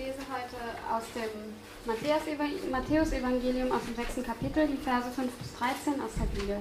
lese 0.00 0.24
heute 0.32 0.56
aus 0.90 1.02
dem 1.14 1.28
Matthäus-Evangelium 2.70 3.70
aus 3.70 3.84
dem 3.84 3.94
sechsten 3.96 4.24
Kapitel, 4.24 4.66
die 4.66 4.78
Verse 4.78 5.10
5 5.10 5.30
bis 5.30 5.54
13 5.56 6.00
aus 6.00 6.12
der 6.16 6.40
Bibel. 6.40 6.56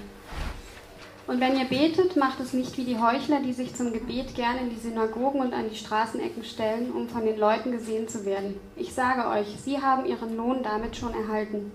Und 1.26 1.40
wenn 1.40 1.58
ihr 1.58 1.64
betet, 1.66 2.18
macht 2.18 2.42
es 2.42 2.52
nicht 2.52 2.78
wie 2.78 2.84
die 2.84 3.00
Heuchler, 3.00 3.40
die 3.40 3.54
sich 3.54 3.74
zum 3.74 3.94
Gebet 3.94 4.36
gern 4.36 4.58
in 4.58 4.72
die 4.72 4.80
Synagogen 4.80 5.40
und 5.40 5.54
an 5.54 5.70
die 5.70 5.78
Straßenecken 5.78 6.44
stellen, 6.44 6.92
um 6.92 7.08
von 7.08 7.24
den 7.24 7.40
Leuten 7.40 7.72
gesehen 7.72 8.10
zu 8.10 8.26
werden. 8.26 8.60
Ich 8.76 8.94
sage 8.94 9.30
euch, 9.30 9.48
sie 9.64 9.82
haben 9.82 10.06
ihren 10.06 10.36
Lohn 10.36 10.62
damit 10.62 10.98
schon 10.98 11.14
erhalten. 11.14 11.72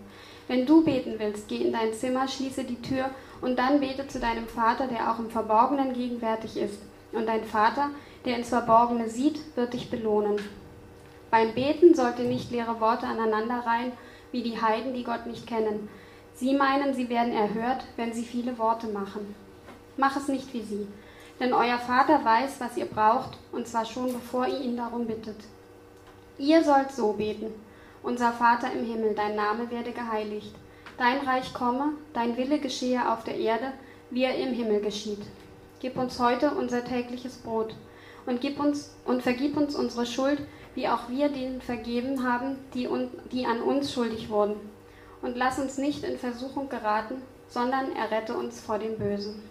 Wenn 0.48 0.66
du 0.66 0.84
beten 0.84 1.14
willst, 1.16 1.48
geh 1.48 1.62
in 1.62 1.72
dein 1.72 1.94
Zimmer, 1.94 2.28
schließe 2.28 2.64
die 2.64 2.82
Tür 2.82 3.08
und 3.40 3.58
dann 3.58 3.80
bete 3.80 4.06
zu 4.06 4.20
deinem 4.20 4.48
Vater, 4.48 4.86
der 4.86 5.10
auch 5.10 5.18
im 5.18 5.30
Verborgenen 5.30 5.94
gegenwärtig 5.94 6.58
ist. 6.58 6.80
Und 7.12 7.26
dein 7.26 7.44
Vater, 7.44 7.88
der 8.26 8.36
ins 8.36 8.50
Verborgene 8.50 9.08
sieht, 9.08 9.40
wird 9.56 9.72
dich 9.72 9.88
belohnen. 9.88 10.38
Beim 11.34 11.52
Beten 11.52 11.96
sollt 11.96 12.20
ihr 12.20 12.26
nicht 12.26 12.52
leere 12.52 12.78
Worte 12.78 13.08
aneinanderreihen, 13.08 13.90
wie 14.30 14.44
die 14.44 14.62
Heiden, 14.62 14.94
die 14.94 15.02
Gott 15.02 15.26
nicht 15.26 15.48
kennen. 15.48 15.88
Sie 16.36 16.54
meinen, 16.54 16.94
sie 16.94 17.08
werden 17.08 17.32
erhört, 17.32 17.82
wenn 17.96 18.12
sie 18.12 18.22
viele 18.22 18.56
Worte 18.56 18.86
machen. 18.86 19.34
Mach 19.96 20.16
es 20.16 20.28
nicht 20.28 20.54
wie 20.54 20.62
sie, 20.62 20.86
denn 21.40 21.52
euer 21.52 21.78
Vater 21.78 22.24
weiß, 22.24 22.60
was 22.60 22.76
ihr 22.76 22.84
braucht, 22.84 23.36
und 23.50 23.66
zwar 23.66 23.84
schon 23.84 24.12
bevor 24.12 24.46
ihr 24.46 24.60
ihn 24.60 24.76
darum 24.76 25.08
bittet. 25.08 25.38
Ihr 26.38 26.62
sollt 26.62 26.92
so 26.92 27.14
beten. 27.14 27.52
Unser 28.04 28.30
Vater 28.30 28.72
im 28.72 28.84
Himmel, 28.84 29.16
dein 29.16 29.34
Name 29.34 29.68
werde 29.72 29.90
geheiligt. 29.90 30.54
Dein 30.98 31.18
Reich 31.18 31.52
komme, 31.52 31.94
dein 32.12 32.36
Wille 32.36 32.60
geschehe 32.60 33.10
auf 33.10 33.24
der 33.24 33.38
Erde, 33.38 33.72
wie 34.10 34.22
er 34.22 34.36
im 34.36 34.54
Himmel 34.54 34.82
geschieht. 34.82 35.22
Gib 35.80 35.98
uns 35.98 36.20
heute 36.20 36.52
unser 36.52 36.84
tägliches 36.84 37.38
Brot 37.38 37.74
und 38.24 38.40
gib 38.40 38.60
uns 38.60 38.94
und 39.04 39.20
vergib 39.20 39.56
uns 39.56 39.74
unsere 39.74 40.06
Schuld, 40.06 40.40
wie 40.74 40.88
auch 40.88 41.08
wir 41.08 41.28
denen 41.28 41.60
vergeben 41.60 42.28
haben, 42.28 42.56
die, 42.74 42.88
die 43.32 43.46
an 43.46 43.62
uns 43.62 43.92
schuldig 43.92 44.28
wurden. 44.28 44.56
Und 45.22 45.36
lass 45.36 45.58
uns 45.58 45.78
nicht 45.78 46.04
in 46.04 46.18
Versuchung 46.18 46.68
geraten, 46.68 47.22
sondern 47.48 47.94
errette 47.96 48.34
uns 48.34 48.60
vor 48.60 48.78
dem 48.78 48.98
Bösen. 48.98 49.42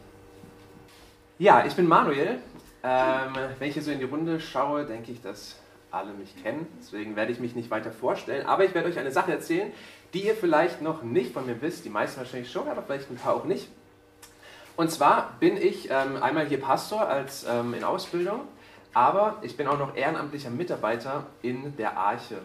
Ja, 1.39 1.65
ich 1.65 1.75
bin 1.75 1.87
Manuel. 1.87 2.39
Ähm, 2.83 3.33
wenn 3.59 3.69
ich 3.69 3.73
hier 3.73 3.83
so 3.83 3.91
in 3.91 3.99
die 3.99 4.05
Runde 4.05 4.39
schaue, 4.39 4.85
denke 4.85 5.11
ich, 5.11 5.21
dass 5.21 5.55
alle 5.89 6.13
mich 6.13 6.41
kennen. 6.43 6.67
Deswegen 6.79 7.15
werde 7.15 7.31
ich 7.31 7.39
mich 7.39 7.55
nicht 7.55 7.71
weiter 7.71 7.91
vorstellen. 7.91 8.45
Aber 8.45 8.65
ich 8.65 8.73
werde 8.73 8.89
euch 8.89 8.99
eine 8.99 9.11
Sache 9.11 9.31
erzählen, 9.31 9.71
die 10.13 10.25
ihr 10.25 10.35
vielleicht 10.35 10.81
noch 10.81 11.01
nicht 11.03 11.33
von 11.33 11.45
mir 11.45 11.61
wisst. 11.61 11.85
Die 11.85 11.89
meisten 11.89 12.17
wahrscheinlich 12.17 12.51
schon, 12.51 12.67
aber 12.67 12.83
vielleicht 12.83 13.09
ein 13.09 13.15
paar 13.15 13.35
auch 13.35 13.45
nicht. 13.45 13.67
Und 14.75 14.91
zwar 14.91 15.35
bin 15.39 15.55
ich 15.55 15.89
ähm, 15.91 16.21
einmal 16.21 16.47
hier 16.47 16.59
Pastor 16.59 17.07
als 17.07 17.45
ähm, 17.47 17.73
in 17.75 17.83
Ausbildung, 17.83 18.41
aber 18.93 19.37
ich 19.41 19.57
bin 19.57 19.67
auch 19.67 19.79
noch 19.79 19.95
ehrenamtlicher 19.95 20.49
Mitarbeiter 20.49 21.25
in 21.41 21.75
der 21.77 21.97
Arche. 21.97 22.37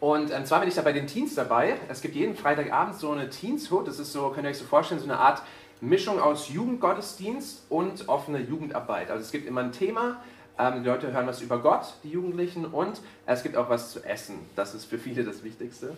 Und 0.00 0.30
ähm, 0.30 0.44
zwar 0.44 0.60
bin 0.60 0.68
ich 0.68 0.74
da 0.74 0.82
bei 0.82 0.92
den 0.92 1.06
Teens 1.06 1.34
dabei. 1.34 1.76
Es 1.88 2.00
gibt 2.02 2.14
jeden 2.14 2.36
Freitagabend 2.36 2.96
so 2.96 3.10
eine 3.10 3.30
Teens-Hut. 3.30 3.88
Das 3.88 3.98
ist 3.98 4.12
so, 4.12 4.28
könnt 4.30 4.46
ihr 4.46 4.50
euch 4.50 4.58
so 4.58 4.64
vorstellen, 4.64 5.00
so 5.00 5.06
eine 5.06 5.18
Art 5.18 5.42
Mischung 5.80 6.20
aus 6.20 6.48
Jugendgottesdienst 6.50 7.64
und 7.68 8.08
offene 8.08 8.40
Jugendarbeit. 8.40 9.10
Also 9.10 9.22
es 9.22 9.32
gibt 9.32 9.46
immer 9.46 9.62
ein 9.62 9.72
Thema, 9.72 10.22
ähm, 10.58 10.82
die 10.82 10.88
Leute 10.88 11.12
hören 11.12 11.26
was 11.26 11.40
über 11.40 11.58
Gott, 11.58 11.94
die 12.02 12.10
Jugendlichen, 12.10 12.64
und 12.66 13.00
es 13.26 13.42
gibt 13.42 13.56
auch 13.56 13.68
was 13.68 13.92
zu 13.92 14.04
essen. 14.04 14.38
Das 14.56 14.74
ist 14.74 14.84
für 14.84 14.98
viele 14.98 15.24
das 15.24 15.42
Wichtigste. 15.42 15.96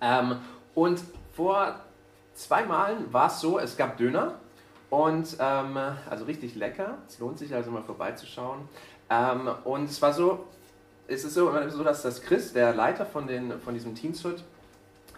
Ähm, 0.00 0.36
und 0.74 1.00
vor 1.34 1.76
zwei 2.34 2.64
Malen 2.64 3.12
war 3.12 3.28
es 3.28 3.40
so, 3.40 3.58
es 3.58 3.76
gab 3.76 3.96
Döner 3.96 4.34
und 4.90 5.36
ähm, 5.38 5.78
also 6.08 6.24
richtig 6.24 6.56
lecker. 6.56 6.98
Es 7.08 7.18
lohnt 7.20 7.38
sich 7.38 7.54
also 7.54 7.70
mal 7.70 7.82
vorbeizuschauen. 7.82 8.68
Ähm, 9.08 9.48
und 9.64 9.84
es 9.84 10.02
war 10.02 10.12
so, 10.12 10.46
es 11.06 11.24
ist 11.24 11.34
so, 11.34 11.52
so, 11.68 11.84
dass 11.84 12.02
das 12.02 12.22
Chris, 12.22 12.52
der 12.52 12.74
Leiter 12.74 13.06
von, 13.06 13.26
den, 13.26 13.60
von 13.60 13.74
diesem 13.74 13.94
Teamshut, 13.94 14.42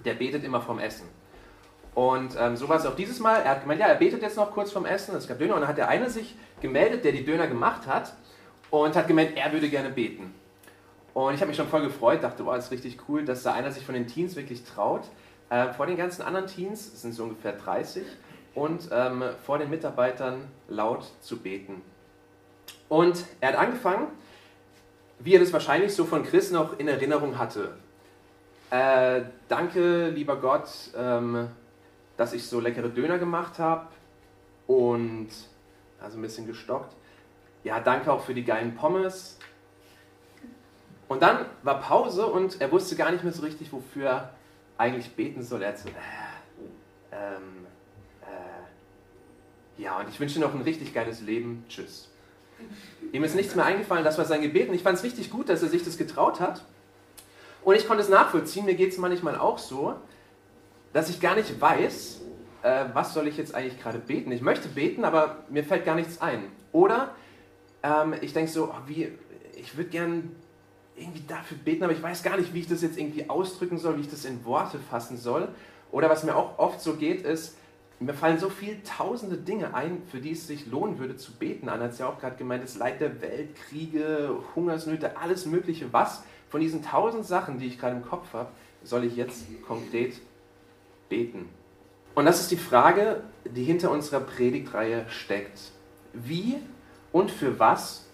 der 0.05 0.15
betet 0.15 0.45
immer 0.45 0.61
vom 0.61 0.79
Essen. 0.79 1.09
Und 1.95 2.37
ähm, 2.39 2.57
so 2.57 2.69
war 2.69 2.77
es 2.77 2.87
auch 2.87 2.97
dieses 2.97 3.19
Mal. 3.21 3.41
Er 3.43 3.51
hat 3.51 3.63
gemeint, 3.63 3.81
ja, 3.81 3.87
er 3.87 3.97
betet 3.97 4.23
jetzt 4.23 4.37
noch 4.37 4.51
kurz 4.51 4.73
vom 4.73 4.87
Essen. 4.87 5.15
Es 5.15 5.27
gab 5.27 5.39
Döner 5.39 5.55
und 5.55 5.61
dann 5.61 5.69
hat 5.69 5.79
der 5.79 5.89
eine 5.89 6.09
sich 6.09 6.37
gemeldet, 6.61 7.05
der 7.05 7.13
die 7.13 7.25
Döner 7.25 7.47
gemacht 7.47 7.87
hat 7.87 8.15
und 8.71 8.97
hat 8.97 9.09
gemeint, 9.09 9.37
er 9.37 9.53
würde 9.53 9.69
gerne 9.69 9.91
beten. 9.91 10.35
Und 11.15 11.35
ich 11.35 11.41
habe 11.41 11.49
mich 11.49 11.57
schon 11.57 11.69
voll 11.69 11.83
gefreut, 11.83 12.23
dachte, 12.23 12.45
wow, 12.47 12.55
das 12.55 12.67
ist 12.67 12.71
richtig 12.71 12.99
cool, 13.09 13.25
dass 13.25 13.43
da 13.43 13.53
einer 13.53 13.71
sich 13.71 13.85
von 13.85 13.95
den 13.95 14.07
Teens 14.07 14.35
wirklich 14.35 14.65
traut, 14.65 15.03
äh, 15.51 15.71
vor 15.75 15.87
den 15.87 15.99
ganzen 15.99 16.23
anderen 16.23 16.47
Teens, 16.47 16.87
es 16.87 17.03
sind 17.03 17.13
so 17.13 17.25
ungefähr 17.25 17.53
30, 17.53 18.05
und 18.55 18.89
ähm, 18.93 19.25
vor 19.45 19.59
den 19.59 19.71
Mitarbeitern 19.71 20.49
laut 20.69 21.05
zu 21.21 21.39
beten. 21.39 21.83
Und 22.89 23.25
er 23.41 23.51
hat 23.53 23.57
angefangen, 23.57 24.09
wie 25.19 25.35
er 25.35 25.41
das 25.41 25.53
wahrscheinlich 25.53 25.95
so 25.95 26.05
von 26.05 26.25
Chris 26.25 26.51
noch 26.51 26.79
in 26.79 26.89
Erinnerung 26.89 27.39
hatte. 27.39 27.75
Äh, 28.71 29.23
danke, 29.49 30.09
lieber 30.09 30.37
Gott, 30.37 30.69
ähm, 30.97 31.49
dass 32.17 32.33
ich 32.33 32.47
so 32.47 32.61
leckere 32.61 32.89
Döner 32.89 33.19
gemacht 33.19 33.59
habe 33.59 33.87
und 34.67 35.29
also 36.01 36.19
ein 36.19 36.23
bisschen 36.23 36.47
gestockt. 36.47 36.95
Ja, 37.65 37.81
danke 37.81 38.13
auch 38.13 38.23
für 38.23 38.35
die 38.35 38.45
geilen 38.45 38.75
Pommes. 38.75 39.39
Und 41.09 41.23
dann 41.23 41.45
war 41.63 41.81
Pause 41.81 42.27
und 42.27 42.61
er 42.61 42.73
wusste 42.73 42.97
gar 42.97 43.11
nicht 43.13 43.23
mehr 43.23 43.33
so 43.33 43.43
richtig, 43.43 43.73
wofür 43.73 44.09
er 44.09 44.35
eigentlich 44.79 45.15
beten 45.15 45.43
soll. 45.43 45.63
Er 45.63 45.69
hat 45.69 45.79
so, 45.79 45.89
äh, 45.89 45.93
ähm, 47.13 47.67
äh, 47.67 47.72
ja, 49.79 49.99
und 49.99 50.09
ich 50.09 50.21
wünsche 50.21 50.37
dir 50.37 50.41
noch 50.41 50.55
ein 50.55 50.63
richtig 50.63 50.95
geiles 50.95 51.21
Leben. 51.21 51.65
Tschüss. 51.69 52.09
Ihm 53.13 53.25
ist 53.25 53.35
nichts 53.35 53.55
mehr 53.55 53.65
eingefallen, 53.65 54.05
das 54.05 54.19
war 54.19 54.25
sein 54.25 54.43
Gebet. 54.43 54.69
Und 54.69 54.75
ich 54.75 54.83
fand 54.83 54.99
es 54.99 55.05
richtig 55.05 55.31
gut, 55.31 55.49
dass 55.49 55.63
er 55.63 55.69
sich 55.69 55.85
das 55.85 55.99
getraut 55.99 56.41
hat. 56.41 56.65
Und 57.65 57.77
ich 57.77 57.87
konnte 57.87 58.03
es 58.03 58.09
nachvollziehen, 58.09 58.65
mir 58.65 58.75
geht 58.75 58.93
es 58.93 58.99
manchmal 58.99 59.37
auch 59.37 59.59
so, 59.59 59.95
dass 60.93 61.09
ich 61.09 61.21
gar 61.21 61.35
nicht 61.35 61.61
weiß, 61.61 62.21
äh, 62.63 62.85
was 62.93 63.15
soll 63.15 63.29
ich 63.29 63.37
jetzt 63.37 63.55
eigentlich 63.55 63.81
gerade 63.81 63.99
beten. 63.99 64.33
Ich 64.33 64.43
möchte 64.43 64.69
beten, 64.69 65.05
aber 65.05 65.45
mir 65.49 65.65
fällt 65.65 65.85
gar 65.85 65.95
nichts 65.95 66.21
ein. 66.21 66.45
Oder 66.73 67.15
ähm, 67.83 68.15
ich 68.21 68.33
denke 68.33 68.51
so, 68.51 68.65
oh, 68.65 68.75
wie, 68.87 69.09
ich 69.57 69.77
würde 69.77 69.91
gern 69.91 70.35
irgendwie 70.97 71.23
dafür 71.27 71.57
beten, 71.57 71.85
aber 71.85 71.93
ich 71.93 72.03
weiß 72.03 72.23
gar 72.23 72.37
nicht, 72.37 72.53
wie 72.53 72.61
ich 72.61 72.69
das 72.69 72.83
jetzt 72.83 72.99
irgendwie 72.99 73.31
ausdrücken 73.31 73.79
soll, 73.79 73.97
wie 73.97 74.03
ich 74.03 74.11
das 74.11 74.25
in 74.25 74.45
Worte 74.45 74.79
fassen 74.79 75.17
soll. 75.17 75.49
Oder 75.91 76.09
was 76.09 76.25
mir 76.25 76.37
auch 76.37 76.59
oft 76.59 76.81
so 76.81 76.95
geht, 76.95 77.23
ist, 77.23 77.57
mir 78.07 78.15
fallen 78.15 78.39
so 78.39 78.49
viele 78.49 78.83
tausende 78.83 79.37
Dinge 79.37 79.75
ein, 79.75 80.03
für 80.11 80.21
die 80.21 80.33
es 80.33 80.47
sich 80.47 80.67
lohnen 80.67 80.99
würde 80.99 81.17
zu 81.17 81.33
beten. 81.33 81.69
Anna 81.69 81.85
hat 81.85 81.93
es 81.93 81.99
ja 81.99 82.09
auch 82.09 82.19
gerade 82.19 82.37
gemeint, 82.37 82.63
das 82.63 82.77
Leid 82.77 83.01
der 83.01 83.21
Welt, 83.21 83.55
Kriege, 83.55 84.39
Hungersnöte, 84.55 85.17
alles 85.17 85.47
Mögliche. 85.47 85.93
Was 85.93 86.25
von 86.49 86.61
diesen 86.61 86.83
tausend 86.83 87.25
Sachen, 87.27 87.59
die 87.59 87.67
ich 87.67 87.79
gerade 87.79 87.97
im 87.97 88.03
Kopf 88.03 88.33
habe, 88.33 88.51
soll 88.83 89.05
ich 89.05 89.17
jetzt 89.17 89.45
konkret 89.67 90.21
beten? 91.09 91.49
Und 92.15 92.27
das 92.27 92.41
ist 92.41 92.51
die 92.51 92.57
Frage, 92.57 93.23
die 93.45 93.65
hinter 93.65 93.91
unserer 93.91 94.21
Predigtreihe 94.21 95.07
steckt. 95.09 95.73
Wie 96.13 96.57
und 97.11 97.31
für 97.31 97.59
was 97.59 98.07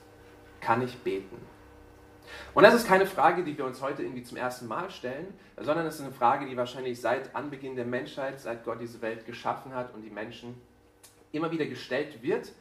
kann 0.61 0.83
ich 0.83 0.99
beten? 0.99 1.37
Und 2.55 2.63
das 2.63 2.75
ist 2.75 2.87
keine 2.87 3.07
Frage, 3.07 3.45
die 3.45 3.57
wir 3.57 3.65
uns 3.65 3.81
heute 3.83 4.03
irgendwie 4.03 4.23
zum 4.23 4.37
ersten 4.37 4.67
Mal 4.67 4.91
stellen, 4.91 5.27
sondern 5.57 5.87
es 5.87 5.97
ist 5.97 6.03
eine 6.03 6.13
Frage, 6.13 6.47
die 6.47 6.57
wahrscheinlich 6.57 7.01
seit 7.01 7.35
Anbeginn 7.35 7.77
der 7.77 7.85
Menschheit, 7.85 8.41
seit 8.41 8.65
Gott 8.65 8.81
diese 8.81 9.01
Welt 9.03 9.27
geschaffen 9.27 9.75
hat 9.75 9.95
und 9.95 10.03
die 10.03 10.11
Menschen 10.11 10.61
immer 11.33 11.51
wieder 11.51 11.67
gestellt 11.67 12.23
wird 12.23 12.53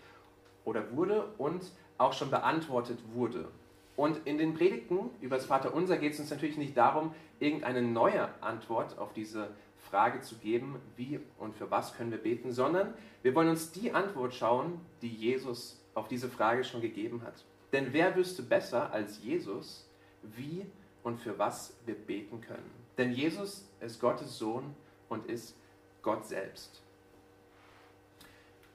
oder 0.65 0.91
wurde 0.91 1.25
und 1.37 1.63
auch 1.97 2.13
schon 2.13 2.29
beantwortet 2.29 2.99
wurde. 3.13 3.47
Und 3.95 4.19
in 4.25 4.37
den 4.37 4.53
Predigten 4.53 5.09
über 5.21 5.37
das 5.37 5.45
Vaterunser 5.45 5.97
geht 5.97 6.13
es 6.13 6.19
uns 6.19 6.29
natürlich 6.29 6.57
nicht 6.57 6.77
darum, 6.77 7.15
irgendeine 7.39 7.81
neue 7.81 8.29
Antwort 8.41 8.97
auf 8.99 9.13
diese 9.13 9.49
Frage 9.89 10.21
zu 10.21 10.35
geben, 10.35 10.75
wie 10.95 11.19
und 11.39 11.55
für 11.55 11.71
was 11.71 11.95
können 11.95 12.11
wir 12.11 12.17
beten, 12.17 12.51
sondern 12.51 12.93
wir 13.23 13.33
wollen 13.33 13.49
uns 13.49 13.71
die 13.71 13.91
Antwort 13.91 14.33
schauen, 14.33 14.81
die 15.01 15.07
Jesus 15.07 15.81
auf 15.95 16.07
diese 16.07 16.29
Frage 16.29 16.63
schon 16.63 16.81
gegeben 16.81 17.23
hat. 17.25 17.43
Denn 17.71 17.91
wer 17.91 18.15
wüsste 18.15 18.43
besser 18.43 18.91
als 18.91 19.21
Jesus, 19.21 19.87
wie 20.21 20.65
und 21.03 21.19
für 21.19 21.37
was 21.37 21.73
wir 21.85 21.95
beten 21.95 22.41
können? 22.41 22.71
Denn 22.97 23.11
Jesus 23.11 23.65
ist 23.79 23.99
Gottes 23.99 24.37
Sohn 24.37 24.75
und 25.09 25.25
ist 25.27 25.55
Gott 26.01 26.25
selbst. 26.25 26.81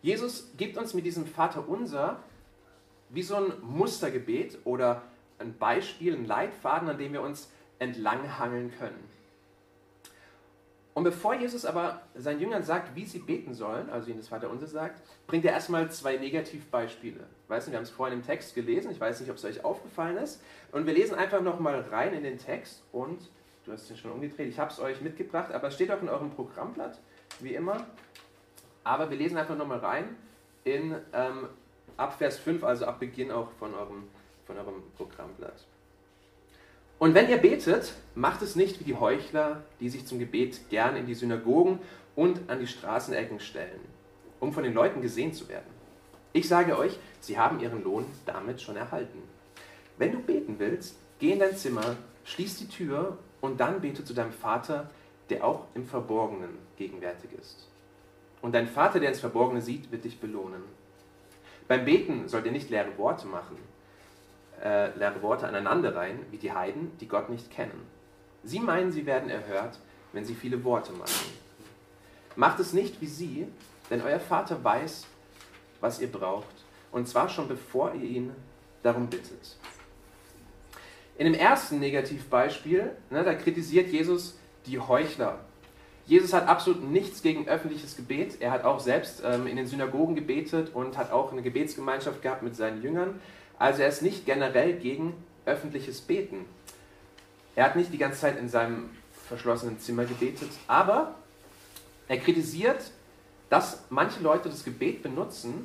Jesus 0.02 0.50
gibt 0.56 0.76
uns 0.76 0.94
mit 0.94 1.06
diesem 1.06 1.26
Vater 1.26 1.68
unser 1.68 2.22
wie 3.12 3.22
so 3.22 3.36
ein 3.36 3.52
Mustergebet 3.60 4.58
oder 4.64 5.02
ein 5.38 5.56
Beispiel, 5.58 6.14
ein 6.14 6.24
Leitfaden, 6.24 6.88
an 6.88 6.98
dem 6.98 7.12
wir 7.12 7.20
uns 7.20 7.50
entlanghangeln 7.78 8.72
können. 8.78 9.08
Und 10.94 11.04
bevor 11.04 11.34
Jesus 11.34 11.64
aber 11.64 12.02
seinen 12.14 12.40
Jüngern 12.40 12.62
sagt, 12.62 12.94
wie 12.94 13.06
sie 13.06 13.20
beten 13.20 13.54
sollen, 13.54 13.88
also 13.88 14.10
ihnen 14.10 14.18
das 14.18 14.28
Vaterunser 14.28 14.66
sagt, 14.66 15.00
bringt 15.26 15.44
er 15.44 15.52
erstmal 15.52 15.90
zwei 15.90 16.18
Negativbeispiele. 16.18 17.24
Weißt 17.48 17.66
du, 17.66 17.70
wir 17.70 17.78
haben 17.78 17.84
es 17.84 17.90
vorhin 17.90 18.18
im 18.18 18.24
Text 18.24 18.54
gelesen, 18.54 18.90
ich 18.90 19.00
weiß 19.00 19.20
nicht, 19.20 19.30
ob 19.30 19.36
es 19.36 19.44
euch 19.44 19.64
aufgefallen 19.64 20.18
ist. 20.18 20.42
Und 20.70 20.86
wir 20.86 20.92
lesen 20.92 21.14
einfach 21.14 21.40
nochmal 21.40 21.80
rein 21.90 22.12
in 22.12 22.24
den 22.24 22.36
Text 22.36 22.82
und, 22.92 23.30
du 23.64 23.72
hast 23.72 23.88
den 23.88 23.96
schon 23.96 24.12
umgedreht, 24.12 24.48
ich 24.48 24.58
habe 24.58 24.70
es 24.70 24.80
euch 24.80 25.00
mitgebracht, 25.00 25.50
aber 25.50 25.68
es 25.68 25.74
steht 25.74 25.90
auch 25.90 26.02
in 26.02 26.10
eurem 26.10 26.30
Programmblatt, 26.30 26.98
wie 27.40 27.54
immer. 27.54 27.86
Aber 28.84 29.08
wir 29.08 29.16
lesen 29.16 29.38
einfach 29.38 29.56
nochmal 29.56 29.78
rein 29.78 30.16
in 30.64 30.94
ähm, 31.14 31.48
ab 31.96 32.18
Vers 32.18 32.38
5, 32.38 32.64
also 32.64 32.84
ab 32.84 33.00
Beginn 33.00 33.30
auch 33.30 33.50
von 33.52 33.74
eurem, 33.74 34.08
von 34.46 34.58
eurem 34.58 34.82
Programmblatt. 34.96 35.66
Und 37.02 37.16
wenn 37.16 37.28
ihr 37.28 37.38
betet, 37.38 37.94
macht 38.14 38.42
es 38.42 38.54
nicht 38.54 38.78
wie 38.78 38.84
die 38.84 38.94
Heuchler, 38.94 39.64
die 39.80 39.88
sich 39.88 40.06
zum 40.06 40.20
Gebet 40.20 40.70
gern 40.70 40.94
in 40.94 41.04
die 41.04 41.16
Synagogen 41.16 41.80
und 42.14 42.48
an 42.48 42.60
die 42.60 42.68
Straßenecken 42.68 43.40
stellen, 43.40 43.80
um 44.38 44.52
von 44.52 44.62
den 44.62 44.72
Leuten 44.72 45.02
gesehen 45.02 45.32
zu 45.32 45.48
werden. 45.48 45.66
Ich 46.32 46.46
sage 46.46 46.78
euch, 46.78 46.96
sie 47.18 47.40
haben 47.40 47.58
ihren 47.58 47.82
Lohn 47.82 48.04
damit 48.24 48.62
schon 48.62 48.76
erhalten. 48.76 49.18
Wenn 49.98 50.12
du 50.12 50.20
beten 50.20 50.60
willst, 50.60 50.94
geh 51.18 51.32
in 51.32 51.40
dein 51.40 51.56
Zimmer, 51.56 51.96
schließ 52.22 52.58
die 52.58 52.68
Tür 52.68 53.18
und 53.40 53.58
dann 53.58 53.80
bete 53.80 54.04
zu 54.04 54.14
deinem 54.14 54.30
Vater, 54.30 54.88
der 55.28 55.44
auch 55.44 55.64
im 55.74 55.88
Verborgenen 55.88 56.56
gegenwärtig 56.76 57.30
ist. 57.32 57.66
Und 58.42 58.54
dein 58.54 58.68
Vater, 58.68 59.00
der 59.00 59.08
ins 59.08 59.18
Verborgene 59.18 59.60
sieht, 59.60 59.90
wird 59.90 60.04
dich 60.04 60.20
belohnen. 60.20 60.62
Beim 61.66 61.84
Beten 61.84 62.28
sollt 62.28 62.46
ihr 62.46 62.52
nicht 62.52 62.70
leere 62.70 62.96
Worte 62.96 63.26
machen, 63.26 63.56
äh, 64.62 64.96
leere 64.96 65.22
Worte 65.22 65.46
aneinander 65.46 65.94
rein, 65.94 66.20
wie 66.30 66.38
die 66.38 66.52
Heiden, 66.52 66.96
die 66.98 67.08
Gott 67.08 67.28
nicht 67.28 67.50
kennen. 67.50 67.86
Sie 68.44 68.60
meinen, 68.60 68.92
sie 68.92 69.06
werden 69.06 69.30
erhört, 69.30 69.78
wenn 70.12 70.24
sie 70.24 70.34
viele 70.34 70.62
Worte 70.64 70.92
machen. 70.92 71.32
Macht 72.36 72.60
es 72.60 72.72
nicht 72.72 73.00
wie 73.00 73.06
sie, 73.06 73.46
denn 73.90 74.02
euer 74.02 74.20
Vater 74.20 74.62
weiß, 74.62 75.06
was 75.80 76.00
ihr 76.00 76.10
braucht, 76.10 76.64
und 76.90 77.08
zwar 77.08 77.28
schon 77.28 77.48
bevor 77.48 77.94
ihr 77.94 78.08
ihn 78.08 78.32
darum 78.82 79.08
bittet. 79.08 79.56
In 81.18 81.24
dem 81.24 81.34
ersten 81.34 81.78
Negativbeispiel, 81.78 82.90
ne, 83.10 83.22
da 83.22 83.34
kritisiert 83.34 83.88
Jesus 83.88 84.38
die 84.66 84.78
Heuchler. 84.78 85.40
Jesus 86.06 86.32
hat 86.32 86.48
absolut 86.48 86.82
nichts 86.82 87.22
gegen 87.22 87.46
öffentliches 87.46 87.96
Gebet. 87.96 88.40
Er 88.40 88.50
hat 88.50 88.64
auch 88.64 88.80
selbst 88.80 89.22
ähm, 89.24 89.46
in 89.46 89.56
den 89.56 89.66
Synagogen 89.66 90.16
gebetet 90.16 90.74
und 90.74 90.98
hat 90.98 91.12
auch 91.12 91.30
eine 91.30 91.42
Gebetsgemeinschaft 91.42 92.22
gehabt 92.22 92.42
mit 92.42 92.56
seinen 92.56 92.82
Jüngern. 92.82 93.20
Also 93.62 93.82
er 93.82 93.90
ist 93.90 94.02
nicht 94.02 94.26
generell 94.26 94.72
gegen 94.72 95.14
öffentliches 95.46 96.00
Beten. 96.00 96.46
Er 97.54 97.66
hat 97.66 97.76
nicht 97.76 97.92
die 97.92 97.98
ganze 97.98 98.18
Zeit 98.18 98.36
in 98.36 98.48
seinem 98.48 98.90
verschlossenen 99.28 99.78
Zimmer 99.78 100.04
gebetet, 100.04 100.50
aber 100.66 101.14
er 102.08 102.18
kritisiert, 102.18 102.90
dass 103.50 103.84
manche 103.88 104.20
Leute 104.20 104.48
das 104.48 104.64
Gebet 104.64 105.04
benutzen, 105.04 105.64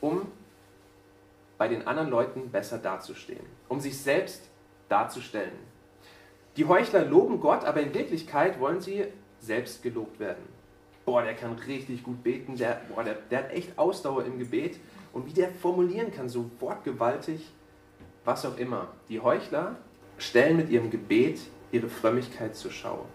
um 0.00 0.26
bei 1.56 1.68
den 1.68 1.86
anderen 1.86 2.10
Leuten 2.10 2.50
besser 2.50 2.78
dazustehen, 2.78 3.46
um 3.68 3.78
sich 3.78 3.96
selbst 3.96 4.42
darzustellen. 4.88 5.52
Die 6.56 6.64
Heuchler 6.64 7.04
loben 7.04 7.38
Gott, 7.38 7.64
aber 7.64 7.80
in 7.80 7.94
Wirklichkeit 7.94 8.58
wollen 8.58 8.80
sie 8.80 9.04
selbst 9.38 9.84
gelobt 9.84 10.18
werden. 10.18 10.42
Boah, 11.04 11.22
der 11.22 11.34
kann 11.34 11.52
richtig 11.52 12.02
gut 12.02 12.24
beten, 12.24 12.56
der, 12.56 12.80
boah, 12.92 13.04
der, 13.04 13.14
der 13.30 13.38
hat 13.38 13.52
echt 13.52 13.78
Ausdauer 13.78 14.24
im 14.24 14.40
Gebet 14.40 14.80
und 15.12 15.26
wie 15.26 15.32
der 15.32 15.50
formulieren 15.50 16.12
kann, 16.12 16.28
so 16.28 16.50
wortgewaltig, 16.60 17.50
was 18.24 18.44
auch 18.46 18.56
immer. 18.58 18.88
Die 19.08 19.20
Heuchler 19.20 19.76
stellen 20.18 20.56
mit 20.56 20.70
ihrem 20.70 20.90
Gebet 20.90 21.40
ihre 21.72 21.88
Frömmigkeit 21.88 22.56
zur 22.56 22.70
Schau. 22.70 23.06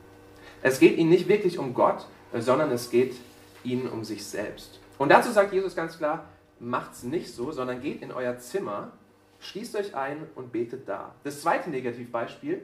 Es 0.61 0.79
geht 0.79 0.97
ihnen 0.97 1.09
nicht 1.09 1.27
wirklich 1.27 1.59
um 1.59 1.73
Gott, 1.73 2.07
sondern 2.33 2.71
es 2.71 2.89
geht 2.89 3.15
ihnen 3.63 3.87
um 3.87 4.03
sich 4.03 4.25
selbst. 4.25 4.79
Und 4.97 5.09
dazu 5.09 5.31
sagt 5.31 5.53
Jesus 5.53 5.75
ganz 5.75 5.97
klar, 5.97 6.25
macht's 6.59 7.03
nicht 7.03 7.33
so, 7.33 7.51
sondern 7.51 7.81
geht 7.81 8.01
in 8.01 8.11
euer 8.11 8.37
Zimmer, 8.39 8.93
schließt 9.39 9.75
euch 9.75 9.95
ein 9.95 10.25
und 10.35 10.51
betet 10.51 10.87
da. 10.87 11.13
Das 11.23 11.41
zweite 11.41 11.69
Negativbeispiel, 11.69 12.61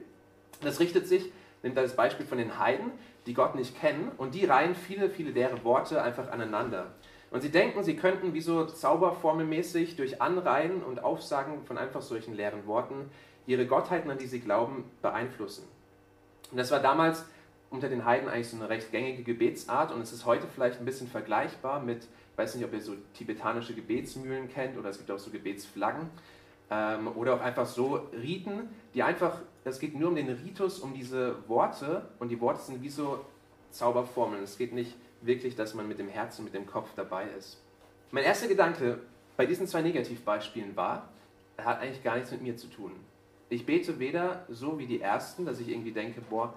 das 0.62 0.80
richtet 0.80 1.07
sich, 1.07 1.31
nimmt 1.63 1.77
das 1.77 1.95
Beispiel 1.95 2.25
von 2.25 2.38
den 2.38 2.57
Heiden, 2.57 2.92
die 3.25 3.34
Gott 3.34 3.56
nicht 3.56 3.80
kennen 3.80 4.12
und 4.18 4.34
die 4.34 4.45
reihen 4.45 4.75
viele, 4.75 5.10
viele 5.10 5.31
leere 5.31 5.63
Worte 5.63 6.01
einfach 6.01 6.31
aneinander. 6.31 6.88
Und 7.31 7.42
sie 7.42 7.50
denken, 7.50 7.83
sie 7.83 7.95
könnten 7.95 8.33
wie 8.33 8.42
so 8.42 8.66
zauberformelmäßig 8.66 9.95
durch 9.95 10.22
Anreihen 10.22 10.83
und 10.83 11.04
Aufsagen 11.04 11.63
von 11.63 11.78
einfach 11.78 12.01
solchen 12.01 12.36
leeren 12.36 12.68
Worten 12.68 13.10
ihre 13.48 13.66
Gottheiten, 13.66 14.12
an 14.12 14.18
die 14.18 14.28
sie 14.28 14.42
glauben, 14.42 14.83
beeinflussen. 15.01 15.63
Und 16.51 16.57
das 16.57 16.69
war 16.72 16.80
damals 16.80 17.25
unter 17.69 17.88
den 17.88 18.04
Heiden 18.04 18.28
eigentlich 18.28 18.50
so 18.50 18.57
eine 18.57 18.68
recht 18.68 18.92
gängige 18.92 19.24
Gebetsart 19.24 19.94
und 19.94 20.01
es 20.01 20.12
ist 20.12 20.25
heute 20.25 20.45
vielleicht 20.54 20.80
ein 20.80 20.86
bisschen 20.86 21.07
vergleichbar 21.07 21.80
mit, 21.81 22.04
ich 22.04 22.38
weiß 22.38 22.56
nicht, 22.56 22.66
ob 22.66 22.74
ihr 22.74 22.81
so 22.81 22.95
tibetanische 23.13 23.74
Gebetsmühlen 23.74 24.50
kennt 24.50 24.77
oder 24.77 24.89
es 24.89 24.98
gibt 24.98 25.10
auch 25.10 25.18
so 25.18 25.31
Gebetsflaggen 25.31 26.10
ähm, 26.69 27.07
oder 27.16 27.36
auch 27.36 27.42
einfach 27.42 27.66
so 27.66 28.10
Riten, 28.12 28.69
die 28.94 29.04
einfach, 29.04 29.39
es 29.63 29.80
geht 29.80 29.98
nur 29.98 30.10
um 30.10 30.16
den 30.16 30.27
Ritus, 30.27 30.80
um 30.80 30.94
diese 30.94 31.48
Worte 31.48 32.10
und 32.19 32.27
die 32.27 32.42
Worte 32.42 32.60
sind 32.60 32.81
wie 32.81 32.89
so 32.89 33.25
Zauberformeln. 33.71 34.44
Es 34.44 34.57
geht 34.57 34.73
nicht 34.73 34.95
wirklich, 35.21 35.56
dass 35.56 35.73
man 35.73 35.88
mit 35.88 36.00
dem 36.00 36.07
Herzen, 36.09 36.44
mit 36.44 36.53
dem 36.53 36.65
Kopf 36.65 36.89
dabei 36.95 37.25
ist. 37.38 37.62
Mein 38.12 38.23
erster 38.23 38.47
Gedanke 38.47 39.00
bei 39.38 39.45
diesen 39.45 39.68
zwei 39.68 39.81
Negativbeispielen 39.81 40.75
war, 40.75 41.09
er 41.57 41.65
hat 41.65 41.79
eigentlich 41.81 42.03
gar 42.03 42.15
nichts 42.15 42.31
mit 42.31 42.41
mir 42.41 42.57
zu 42.57 42.68
tun. 42.68 42.91
Ich 43.50 43.65
bete 43.65 44.00
weder 44.00 44.45
so 44.50 44.79
wie 44.79 44.85
die 44.85 45.01
ersten, 45.01 45.45
dass 45.45 45.59
ich 45.59 45.69
irgendwie 45.69 45.91
denke, 45.91 46.21
boah, 46.21 46.53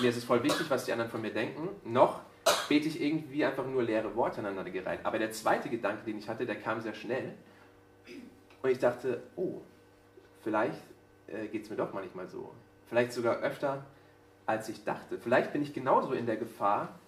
mir 0.00 0.10
ist 0.10 0.16
es 0.16 0.24
voll 0.24 0.42
wichtig, 0.42 0.68
was 0.68 0.84
die 0.84 0.92
anderen 0.92 1.10
von 1.10 1.20
mir 1.20 1.32
denken, 1.32 1.68
noch 1.84 2.20
bete 2.68 2.88
ich 2.88 3.00
irgendwie 3.00 3.44
einfach 3.44 3.66
nur 3.66 3.82
leere 3.82 4.14
Worte 4.16 4.38
aneinander 4.38 4.70
gereiht. 4.70 5.00
Aber 5.02 5.18
der 5.18 5.32
zweite 5.32 5.68
Gedanke, 5.68 6.04
den 6.04 6.18
ich 6.18 6.28
hatte, 6.28 6.46
der 6.46 6.56
kam 6.56 6.80
sehr 6.80 6.94
schnell. 6.94 7.34
Und 8.62 8.70
ich 8.70 8.78
dachte, 8.78 9.22
oh, 9.36 9.60
vielleicht 10.42 10.80
äh, 11.26 11.46
geht 11.48 11.64
es 11.64 11.70
mir 11.70 11.76
doch 11.76 11.92
manchmal 11.92 12.28
so. 12.28 12.52
Vielleicht 12.88 13.12
sogar 13.12 13.38
öfter, 13.40 13.84
als 14.50 14.68
ich 14.68 14.82
dachte. 14.84 15.18
Vielleicht 15.18 15.52
bin 15.52 15.62
ich 15.62 15.72
genauso 15.72 16.12
in 16.12 16.26
der 16.26 16.36
Gefahr, 16.36 16.98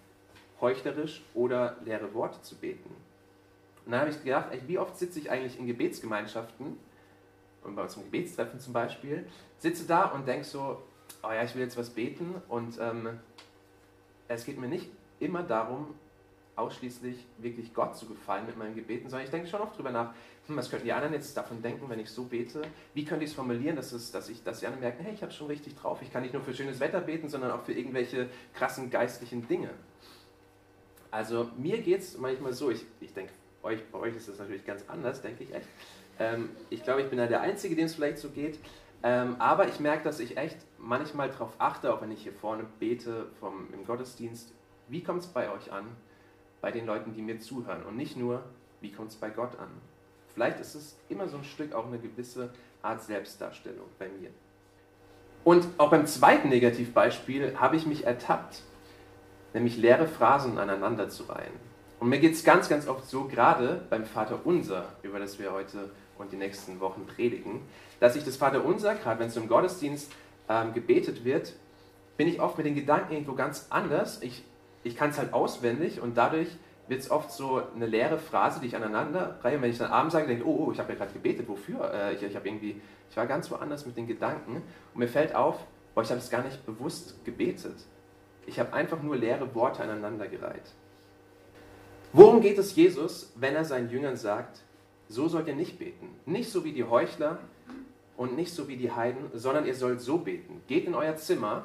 heuchlerisch 0.61 1.21
oder 1.33 1.75
leere 1.83 2.13
Worte 2.13 2.41
zu 2.41 2.55
beten. 2.55 2.89
Und 3.85 3.91
dann 3.91 3.99
habe 3.99 4.11
ich 4.11 4.23
gedacht, 4.23 4.47
ey, 4.51 4.61
wie 4.65 4.79
oft 4.79 4.97
sitze 4.97 5.19
ich 5.19 5.29
eigentlich 5.29 5.59
in 5.59 5.67
Gebetsgemeinschaften, 5.67 6.77
und 7.63 7.75
bei 7.75 7.83
unserem 7.83 8.05
Gebetstreffen 8.05 8.59
zum 8.59 8.73
Beispiel, 8.73 9.25
sitze 9.57 9.85
da 9.85 10.05
und 10.05 10.27
denke 10.27 10.45
so, 10.45 10.81
oh 11.21 11.31
ja, 11.31 11.43
ich 11.43 11.53
will 11.55 11.61
jetzt 11.61 11.77
was 11.77 11.89
beten 11.89 12.35
und 12.49 12.77
ähm, 12.79 13.19
es 14.27 14.45
geht 14.45 14.57
mir 14.57 14.67
nicht 14.67 14.89
immer 15.19 15.43
darum, 15.43 15.95
ausschließlich 16.55 17.25
wirklich 17.39 17.73
Gott 17.73 17.95
zu 17.95 18.07
gefallen 18.07 18.45
mit 18.45 18.57
meinen 18.57 18.75
Gebeten, 18.75 19.09
sondern 19.09 19.25
ich 19.25 19.31
denke 19.31 19.47
schon 19.47 19.61
oft 19.61 19.77
drüber 19.77 19.91
nach, 19.91 20.13
hm, 20.47 20.55
was 20.55 20.69
könnten 20.69 20.85
die 20.85 20.93
anderen 20.93 21.13
jetzt 21.13 21.35
davon 21.35 21.61
denken, 21.61 21.89
wenn 21.89 21.99
ich 21.99 22.09
so 22.09 22.25
bete? 22.25 22.61
Wie 22.93 23.05
könnte 23.05 23.23
ich 23.23 23.31
es 23.31 23.35
formulieren, 23.35 23.75
dass, 23.75 23.91
es, 23.91 24.11
dass, 24.11 24.29
ich, 24.29 24.43
dass 24.43 24.59
die 24.59 24.67
anderen 24.67 24.81
merken, 24.81 25.03
hey, 25.03 25.13
ich 25.13 25.21
habe 25.21 25.31
schon 25.31 25.47
richtig 25.47 25.75
drauf. 25.75 26.01
Ich 26.01 26.11
kann 26.11 26.21
nicht 26.21 26.33
nur 26.33 26.43
für 26.43 26.53
schönes 26.53 26.79
Wetter 26.79 27.01
beten, 27.01 27.29
sondern 27.29 27.51
auch 27.51 27.63
für 27.63 27.73
irgendwelche 27.73 28.29
krassen 28.53 28.89
geistlichen 28.89 29.47
Dinge. 29.47 29.69
Also 31.09 31.49
mir 31.57 31.79
geht 31.79 32.01
es 32.01 32.17
manchmal 32.17 32.53
so, 32.53 32.69
ich, 32.71 32.85
ich 32.99 33.13
denke, 33.13 33.31
euch, 33.63 33.83
bei 33.91 33.99
euch 33.99 34.15
ist 34.15 34.27
das 34.29 34.39
natürlich 34.39 34.65
ganz 34.65 34.83
anders, 34.87 35.21
denke 35.21 35.43
ich 35.43 35.53
echt. 35.53 35.67
Ähm, 36.19 36.49
ich 36.69 36.83
glaube, 36.83 37.01
ich 37.01 37.09
bin 37.09 37.17
da 37.17 37.27
der 37.27 37.41
Einzige, 37.41 37.75
dem 37.75 37.85
es 37.85 37.95
vielleicht 37.95 38.17
so 38.17 38.29
geht. 38.29 38.59
Ähm, 39.03 39.35
aber 39.39 39.67
ich 39.67 39.79
merke, 39.79 40.03
dass 40.03 40.19
ich 40.19 40.37
echt 40.37 40.57
manchmal 40.77 41.29
darauf 41.29 41.53
achte, 41.59 41.93
auch 41.93 42.01
wenn 42.01 42.11
ich 42.11 42.23
hier 42.23 42.33
vorne 42.33 42.65
bete 42.79 43.27
vom, 43.39 43.67
im 43.73 43.85
Gottesdienst, 43.85 44.53
wie 44.87 45.03
kommt 45.03 45.23
es 45.23 45.27
bei 45.27 45.51
euch 45.51 45.71
an, 45.71 45.85
bei 46.63 46.71
den 46.71 46.85
Leuten, 46.85 47.13
die 47.13 47.21
mir 47.21 47.41
zuhören 47.41 47.83
und 47.83 47.97
nicht 47.97 48.15
nur, 48.15 48.41
wie 48.79 48.89
kommt 48.89 49.11
es 49.11 49.17
bei 49.17 49.29
Gott 49.29 49.59
an. 49.59 49.67
Vielleicht 50.33 50.61
ist 50.61 50.75
es 50.75 50.97
immer 51.09 51.27
so 51.27 51.35
ein 51.35 51.43
Stück 51.43 51.73
auch 51.73 51.85
eine 51.85 51.99
gewisse 51.99 52.53
Art 52.81 53.03
Selbstdarstellung 53.03 53.85
bei 53.99 54.07
mir. 54.07 54.29
Und 55.43 55.67
auch 55.77 55.91
beim 55.91 56.07
zweiten 56.07 56.47
Negativbeispiel 56.47 57.59
habe 57.59 57.75
ich 57.75 57.85
mich 57.85 58.05
ertappt, 58.05 58.61
nämlich 59.53 59.75
leere 59.75 60.07
Phrasen 60.07 60.57
aneinander 60.57 61.09
zu 61.09 61.23
reihen. 61.23 61.51
Und 61.99 62.07
mir 62.07 62.19
geht 62.19 62.33
es 62.33 62.45
ganz, 62.45 62.69
ganz 62.69 62.87
oft 62.87 63.09
so, 63.09 63.25
gerade 63.25 63.81
beim 63.89 64.05
Vater 64.05 64.39
Unser, 64.45 64.85
über 65.03 65.19
das 65.19 65.39
wir 65.39 65.51
heute 65.51 65.89
und 66.17 66.31
die 66.31 66.37
nächsten 66.37 66.79
Wochen 66.79 67.05
predigen, 67.05 67.59
dass 67.99 68.15
ich 68.15 68.23
das 68.23 68.37
Vater 68.37 68.63
Unser, 68.63 68.95
gerade 68.95 69.19
wenn 69.19 69.27
es 69.27 69.35
im 69.35 69.49
Gottesdienst 69.49 70.09
ähm, 70.47 70.73
gebetet 70.73 71.25
wird, 71.25 71.55
bin 72.15 72.29
ich 72.29 72.39
oft 72.39 72.57
mit 72.57 72.65
den 72.65 72.75
Gedanken 72.75 73.11
irgendwo 73.11 73.33
ganz 73.33 73.67
anders. 73.69 74.21
Ich, 74.21 74.43
ich 74.83 74.95
kann 74.95 75.09
es 75.09 75.17
halt 75.17 75.33
auswendig 75.33 76.01
und 76.01 76.17
dadurch 76.17 76.49
wird 76.87 77.01
es 77.01 77.09
oft 77.09 77.31
so 77.31 77.61
eine 77.75 77.85
leere 77.85 78.17
Phrase, 78.17 78.59
die 78.59 78.67
ich 78.67 78.75
aneinander 78.75 79.39
reihe. 79.41 79.55
Und 79.55 79.63
wenn 79.63 79.71
ich 79.71 79.77
dann 79.77 79.91
abends 79.91 80.13
sage, 80.13 80.27
denke 80.27 80.45
oh, 80.45 80.65
oh 80.67 80.71
ich 80.71 80.79
habe 80.79 80.91
ja 80.93 80.99
gerade 80.99 81.13
gebetet, 81.13 81.47
wofür? 81.47 81.91
Äh, 81.93 82.15
ich, 82.15 82.23
ich, 82.23 82.35
irgendwie, 82.35 82.81
ich 83.09 83.17
war 83.17 83.25
ganz 83.25 83.49
woanders 83.51 83.85
mit 83.85 83.95
den 83.95 84.07
Gedanken 84.07 84.57
und 84.57 84.99
mir 84.99 85.07
fällt 85.07 85.33
auf, 85.33 85.57
boah, 85.95 86.01
ich 86.01 86.09
habe 86.09 86.19
es 86.19 86.29
gar 86.29 86.43
nicht 86.43 86.65
bewusst 86.65 87.23
gebetet. 87.23 87.75
Ich 88.45 88.59
habe 88.59 88.73
einfach 88.73 89.01
nur 89.01 89.15
leere 89.15 89.55
Worte 89.55 89.83
aneinandergereiht. 89.83 90.73
Worum 92.11 92.41
geht 92.41 92.57
es 92.57 92.75
Jesus, 92.75 93.31
wenn 93.35 93.55
er 93.55 93.65
seinen 93.65 93.89
Jüngern 93.89 94.17
sagt, 94.17 94.59
so 95.07 95.27
sollt 95.27 95.47
ihr 95.47 95.55
nicht 95.55 95.79
beten? 95.79 96.09
Nicht 96.25 96.51
so 96.51 96.63
wie 96.65 96.73
die 96.73 96.83
Heuchler 96.83 97.39
und 98.17 98.35
nicht 98.35 98.53
so 98.53 98.67
wie 98.67 98.77
die 98.77 98.91
Heiden, 98.91 99.31
sondern 99.33 99.65
ihr 99.65 99.75
sollt 99.75 100.01
so 100.01 100.17
beten. 100.17 100.61
Geht 100.67 100.85
in 100.85 100.95
euer 100.95 101.15
Zimmer, 101.15 101.63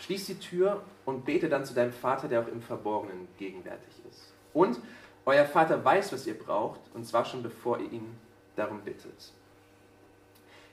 schließt 0.00 0.28
die 0.28 0.38
Tür 0.38 0.82
und 1.04 1.24
bete 1.24 1.48
dann 1.48 1.64
zu 1.64 1.74
deinem 1.74 1.92
Vater, 1.92 2.28
der 2.28 2.42
auch 2.42 2.48
im 2.48 2.62
Verborgenen 2.62 3.28
gegenwärtig 3.38 3.94
ist. 4.08 4.32
Und 4.52 4.80
euer 5.24 5.44
Vater 5.44 5.84
weiß, 5.84 6.12
was 6.12 6.26
ihr 6.26 6.38
braucht, 6.38 6.80
und 6.94 7.06
zwar 7.06 7.24
schon 7.24 7.42
bevor 7.42 7.78
ihr 7.78 7.92
ihn 7.92 8.18
darum 8.56 8.80
bittet. 8.80 9.32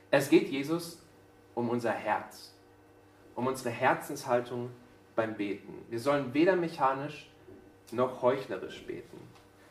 Es 0.10 0.29
geht 0.29 0.50
Jesus 0.50 1.00
um 1.53 1.69
unser 1.69 1.91
Herz, 1.91 2.53
um 3.36 3.48
unsere 3.48 3.69
Herzenshaltung 3.69 4.69
beim 5.15 5.36
Beten. 5.36 5.86
Wir 5.89 6.00
sollen 6.00 6.34
weder 6.34 6.55
mechanisch 6.55 7.29
noch 7.91 8.22
heuchlerisch 8.22 8.84
beten, 8.86 9.19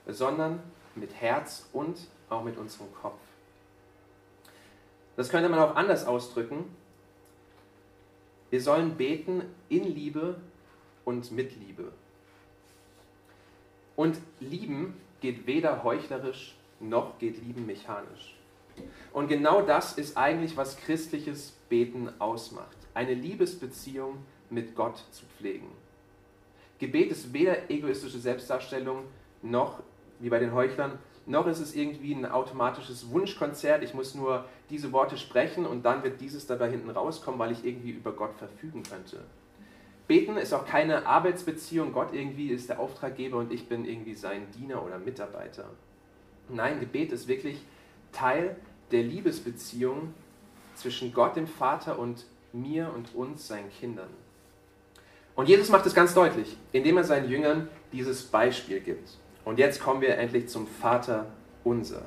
sondern 0.07 0.63
mit 0.95 1.15
Herz 1.15 1.69
und 1.73 1.97
auch 2.29 2.43
mit 2.43 2.59
unserem 2.59 2.93
Kopf. 2.95 3.21
Das 5.17 5.31
könnte 5.31 5.49
man 5.49 5.61
auch 5.61 5.77
anders 5.77 6.07
ausdrücken. 6.07 6.65
Wir 8.51 8.61
sollen 8.61 8.97
beten 8.97 9.43
in 9.69 9.85
Liebe 9.85 10.37
und 11.05 11.33
mit 11.33 11.57
Liebe. 11.57 11.93
Und 13.97 14.19
lieben 14.41 14.95
geht 15.21 15.47
weder 15.47 15.83
heuchlerisch 15.83 16.57
noch 16.81 17.19
geht 17.19 17.43
lieben 17.43 17.67
mechanisch. 17.67 18.37
Und 19.13 19.29
genau 19.29 19.63
das 19.63 19.97
ist 19.97 20.17
eigentlich, 20.17 20.57
was 20.57 20.77
christliches 20.77 21.55
Beten 21.69 22.11
ausmacht. 22.19 22.77
Eine 22.95 23.15
Liebesbeziehung 23.15 24.19
mit 24.51 24.75
Gott 24.75 25.03
zu 25.13 25.25
pflegen. 25.39 25.69
Gebet 26.79 27.11
ist 27.11 27.33
weder 27.33 27.71
egoistische 27.71 28.19
Selbstdarstellung 28.19 29.05
noch, 29.43 29.83
wie 30.21 30.29
bei 30.29 30.39
den 30.39 30.53
Heuchlern, 30.53 30.99
noch 31.27 31.47
ist 31.49 31.59
es 31.59 31.75
irgendwie 31.75 32.15
ein 32.15 32.25
automatisches 32.25 33.11
Wunschkonzert. 33.11 33.83
Ich 33.83 33.95
muss 33.95 34.15
nur 34.15 34.45
diese 34.71 34.93
Worte 34.93 35.19
sprechen 35.19 35.67
und 35.67 35.85
dann 35.85 36.05
wird 36.05 36.21
dieses 36.21 36.47
dabei 36.47 36.71
hinten 36.71 36.91
rauskommen, 36.91 37.39
weil 37.39 37.51
ich 37.51 37.65
irgendwie 37.65 37.91
über 37.91 38.13
Gott 38.13 38.35
verfügen 38.35 38.85
könnte. 38.85 39.25
Beten 40.07 40.37
ist 40.37 40.53
auch 40.53 40.65
keine 40.65 41.05
Arbeitsbeziehung. 41.05 41.93
Gott 41.93 42.13
irgendwie 42.13 42.51
ist 42.51 42.69
der 42.69 42.79
Auftraggeber 42.79 43.39
und 43.39 43.53
ich 43.53 43.69
bin 43.69 43.85
irgendwie 43.85 44.15
sein 44.15 44.47
Diener 44.57 44.85
oder 44.85 44.99
Mitarbeiter. 44.99 45.65
Nein, 46.49 46.79
Gebet 46.79 47.11
ist 47.11 47.27
wirklich 47.27 47.61
Teil 48.13 48.57
der 48.93 49.03
Liebesbeziehung 49.03 50.15
zwischen 50.77 51.13
Gott, 51.13 51.35
dem 51.35 51.49
Vater, 51.49 51.99
und 51.99 52.25
mir 52.53 52.93
und 52.95 53.15
uns, 53.17 53.49
seinen 53.49 53.71
Kindern. 53.71 54.09
Und 55.35 55.49
Jesus 55.49 55.69
macht 55.71 55.85
es 55.87 55.95
ganz 55.95 56.15
deutlich, 56.15 56.57
indem 56.73 56.99
er 56.99 57.05
seinen 57.05 57.29
Jüngern 57.29 57.69
dieses 57.93 58.23
Beispiel 58.23 58.81
gibt. 58.81 59.19
Und 59.47 59.61
jetzt 59.61 59.81
kommen 59.81 60.01
wir 60.01 60.19
endlich 60.19 60.49
zum 60.49 60.67
Vater 60.67 61.27
unser. 61.63 62.03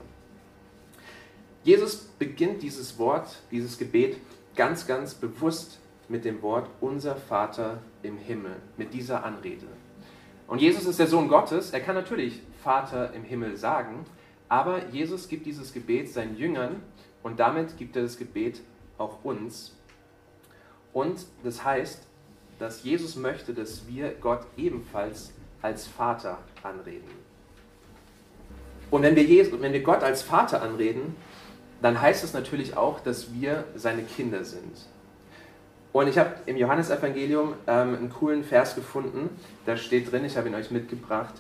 Jesus 1.63 1.96
beginnt 2.19 2.62
dieses 2.62 3.00
Wort, 3.00 3.41
dieses 3.50 3.77
Gebet 3.77 4.17
ganz, 4.58 4.86
ganz 4.86 5.13
bewusst 5.13 5.79
mit 6.10 6.25
dem 6.25 6.41
Wort 6.41 6.69
unser 6.81 7.15
Vater 7.15 7.81
im 8.03 8.17
Himmel, 8.17 8.58
mit 8.75 8.93
dieser 8.93 9.24
Anrede. 9.24 9.67
Und 10.48 10.60
Jesus 10.60 10.86
ist 10.86 11.00
der 11.00 11.08
Sohn 11.08 11.29
Gottes, 11.29 11.72
er 11.72 11.79
kann 11.79 11.96
natürlich 11.96 12.41
Vater 12.62 13.13
im 13.13 13.24
Himmel 13.24 13.55
sagen, 13.55 14.03
aber 14.50 14.89
Jesus 14.89 15.29
gibt 15.29 15.46
dieses 15.46 15.72
Gebet 15.72 16.10
seinen 16.10 16.36
Jüngern 16.36 16.84
und 17.24 17.39
damit 17.39 17.77
gibt 17.77 17.96
er 17.96 18.01
das 18.01 18.17
Gebet 18.17 18.60
auch 18.98 19.24
uns. 19.24 19.77
Und 20.91 21.25
das 21.46 21.63
heißt, 21.63 22.05
dass 22.58 22.84
Jesus 22.84 23.15
möchte, 23.15 23.53
dass 23.53 23.88
wir 23.88 24.12
Gott 24.15 24.46
ebenfalls 24.58 25.31
als 25.62 25.88
Vater 25.88 26.39
anreden. 26.63 27.28
Und 28.91 29.03
wenn 29.03 29.15
wir, 29.15 29.24
Jesus, 29.24 29.60
wenn 29.62 29.74
wir 29.74 29.84
Gott 29.84 30.03
als 30.03 30.22
Vater 30.22 30.62
anreden, 30.62 31.15
dann 31.81 32.01
heißt 32.01 32.24
es 32.24 32.34
natürlich 32.34 32.75
auch, 32.75 33.00
dass 33.00 33.34
wir 33.34 33.65
seine 33.75 34.03
Kinder 34.03 34.43
sind. 34.43 34.75
Und 35.91 36.08
ich 36.08 36.17
habe 36.17 36.36
im 36.46 36.58
Johannesevangelium 36.58 37.53
ähm, 37.67 37.96
einen 37.96 38.10
coolen 38.10 38.43
Vers 38.43 38.75
gefunden, 38.75 39.29
da 39.65 39.75
steht 39.75 40.12
drin, 40.12 40.24
ich 40.24 40.38
habe 40.38 40.48
ihn 40.48 40.55
euch 40.55 40.72
mitgebracht, 40.72 41.34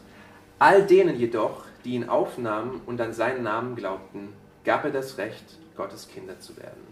all 0.57 0.85
denen 0.85 1.17
jedoch, 1.19 1.65
die 1.85 1.93
ihn 1.93 2.09
aufnahmen 2.09 2.81
und 2.85 2.99
an 2.99 3.13
seinen 3.13 3.43
Namen 3.43 3.75
glaubten, 3.75 4.33
gab 4.63 4.85
er 4.85 4.91
das 4.91 5.17
Recht, 5.17 5.57
Gottes 5.77 6.07
Kinder 6.07 6.39
zu 6.39 6.57
werden. 6.57 6.87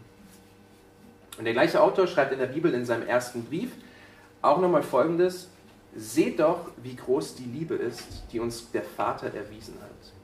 Und 1.38 1.46
der 1.46 1.54
gleiche 1.54 1.82
Autor 1.82 2.08
schreibt 2.08 2.32
in 2.32 2.40
der 2.40 2.48
Bibel 2.48 2.74
in 2.74 2.86
seinem 2.86 3.08
ersten 3.08 3.44
Brief 3.46 3.72
auch 4.42 4.60
nochmal 4.60 4.84
Folgendes, 4.84 5.50
seht 5.96 6.40
doch, 6.40 6.72
wie 6.84 6.96
groß 6.96 7.36
die 7.36 7.46
Liebe 7.46 7.76
ist, 7.76 8.24
die 8.32 8.40
uns 8.40 8.72
der 8.72 8.84
Vater 8.84 9.34
erwiesen 9.34 9.76
hat. 9.82 10.17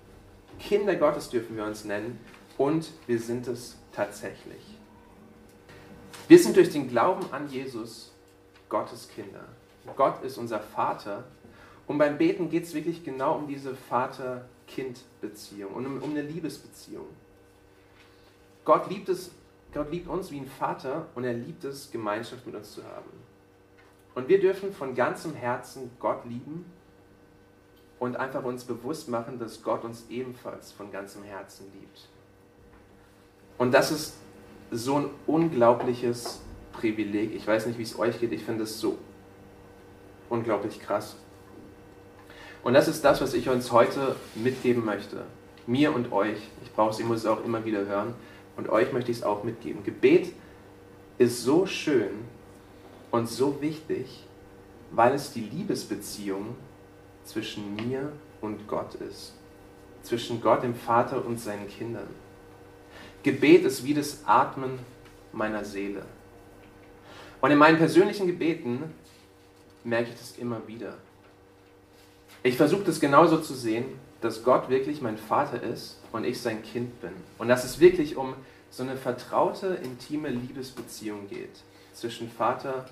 Kinder 0.63 0.95
Gottes 0.95 1.29
dürfen 1.29 1.57
wir 1.57 1.65
uns 1.65 1.83
nennen 1.83 2.19
und 2.57 2.91
wir 3.05 3.19
sind 3.19 3.47
es 3.47 3.75
tatsächlich. 3.91 4.63
Wir 6.27 6.39
sind 6.39 6.55
durch 6.55 6.71
den 6.71 6.87
Glauben 6.87 7.25
an 7.31 7.49
Jesus 7.49 8.13
Gottes 8.69 9.09
Kinder. 9.13 9.43
Gott 9.97 10.23
ist 10.23 10.37
unser 10.37 10.61
Vater. 10.61 11.25
Und 11.85 11.97
beim 11.97 12.17
Beten 12.17 12.49
geht 12.49 12.63
es 12.63 12.73
wirklich 12.73 13.03
genau 13.03 13.35
um 13.35 13.47
diese 13.47 13.75
Vater-Kind-Beziehung 13.75 15.73
und 15.73 15.85
um, 15.85 16.01
um 16.01 16.11
eine 16.11 16.21
Liebesbeziehung. 16.21 17.07
Gott 18.63 18.89
liebt, 18.89 19.09
es, 19.09 19.31
Gott 19.73 19.91
liebt 19.91 20.07
uns 20.07 20.31
wie 20.31 20.39
ein 20.39 20.47
Vater 20.47 21.07
und 21.13 21.25
er 21.25 21.33
liebt 21.33 21.65
es, 21.65 21.91
Gemeinschaft 21.91 22.45
mit 22.45 22.55
uns 22.55 22.71
zu 22.71 22.85
haben. 22.85 23.11
Und 24.15 24.29
wir 24.29 24.39
dürfen 24.39 24.71
von 24.71 24.95
ganzem 24.95 25.33
Herzen 25.33 25.91
Gott 25.99 26.23
lieben 26.23 26.65
und 28.03 28.17
einfach 28.17 28.43
uns 28.43 28.65
bewusst 28.65 29.07
machen, 29.07 29.39
dass 29.39 29.63
Gott 29.63 29.85
uns 29.85 30.07
ebenfalls 30.09 30.73
von 30.73 30.91
ganzem 30.91 31.23
Herzen 31.23 31.71
liebt. 31.73 32.09
Und 33.57 33.73
das 33.73 33.91
ist 33.91 34.15
so 34.71 34.97
ein 34.97 35.09
unglaubliches 35.25 36.41
Privileg. 36.73 37.33
Ich 37.33 37.47
weiß 37.47 37.65
nicht, 37.65 37.79
wie 37.79 37.83
es 37.83 37.97
euch 37.97 38.19
geht. 38.19 38.33
Ich 38.33 38.43
finde 38.43 38.65
es 38.65 38.81
so 38.81 38.97
unglaublich 40.29 40.81
krass. 40.81 41.15
Und 42.61 42.73
das 42.73 42.89
ist 42.89 43.05
das, 43.05 43.21
was 43.21 43.33
ich 43.33 43.47
uns 43.47 43.71
heute 43.71 44.17
mitgeben 44.35 44.83
möchte. 44.83 45.23
Mir 45.65 45.95
und 45.95 46.11
euch. 46.11 46.39
Ich 46.61 46.73
brauche 46.73 46.89
es, 46.89 46.99
ich 46.99 47.05
muss 47.05 47.19
es 47.19 47.25
auch 47.25 47.45
immer 47.45 47.63
wieder 47.63 47.85
hören. 47.85 48.15
Und 48.57 48.67
euch 48.67 48.91
möchte 48.91 49.11
ich 49.11 49.19
es 49.19 49.23
auch 49.23 49.45
mitgeben. 49.45 49.81
Gebet 49.85 50.33
ist 51.19 51.41
so 51.41 51.65
schön 51.65 52.11
und 53.11 53.29
so 53.29 53.61
wichtig, 53.61 54.27
weil 54.91 55.13
es 55.13 55.31
die 55.31 55.39
Liebesbeziehung 55.39 56.57
zwischen 57.25 57.75
mir 57.75 58.11
und 58.41 58.67
Gott 58.67 58.95
ist. 58.95 59.33
Zwischen 60.01 60.41
Gott, 60.41 60.63
dem 60.63 60.75
Vater 60.75 61.25
und 61.25 61.39
seinen 61.39 61.67
Kindern. 61.67 62.07
Gebet 63.23 63.63
ist 63.63 63.85
wie 63.85 63.93
das 63.93 64.19
Atmen 64.25 64.79
meiner 65.31 65.63
Seele. 65.63 66.03
Und 67.39 67.51
in 67.51 67.57
meinen 67.57 67.77
persönlichen 67.77 68.27
Gebeten 68.27 68.83
merke 69.83 70.09
ich 70.09 70.17
das 70.17 70.37
immer 70.37 70.67
wieder. 70.67 70.97
Ich 72.41 72.57
versuche 72.57 72.83
das 72.83 72.99
genauso 72.99 73.37
zu 73.39 73.53
sehen, 73.53 73.85
dass 74.19 74.43
Gott 74.43 74.69
wirklich 74.69 75.01
mein 75.01 75.17
Vater 75.17 75.61
ist 75.61 75.99
und 76.11 76.25
ich 76.25 76.41
sein 76.41 76.63
Kind 76.63 77.01
bin. 77.01 77.11
Und 77.37 77.47
dass 77.47 77.63
es 77.63 77.79
wirklich 77.79 78.15
um 78.15 78.35
so 78.69 78.83
eine 78.83 78.97
vertraute, 78.97 79.79
intime 79.83 80.29
Liebesbeziehung 80.29 81.27
geht 81.29 81.63
zwischen 81.93 82.29
Vater 82.29 82.85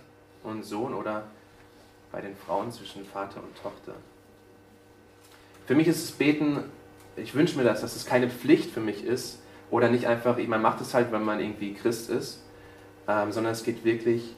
und 0.43 0.63
Sohn 0.63 0.93
oder 0.93 1.23
bei 2.11 2.21
den 2.21 2.35
Frauen 2.35 2.71
zwischen 2.71 3.05
Vater 3.05 3.41
und 3.41 3.55
Tochter. 3.61 3.95
Für 5.72 5.78
mich 5.78 5.88
ist 5.88 6.04
das 6.04 6.12
Beten, 6.18 6.66
ich 7.16 7.34
wünsche 7.34 7.58
mir 7.58 7.63
das, 7.63 7.80
dass 7.80 7.96
es 7.96 8.06
keine 8.06 8.30
Pflicht 8.30 8.72
für 8.72 8.82
mich 8.82 9.06
ist, 9.06 9.40
oder 9.70 9.88
nicht 9.88 10.06
einfach, 10.06 10.38
man 10.38 10.62
macht 10.62 10.82
es 10.82 10.94
halt, 10.94 11.13
wenn 11.13 11.24
man 11.24 11.40
irgendwie 11.40 11.74
Christ 11.74 12.10
ist, 12.10 12.44
ähm, 13.08 13.32
sondern 13.32 13.54
es 13.54 13.63
geht 13.63 13.86
wirklich 13.86 14.36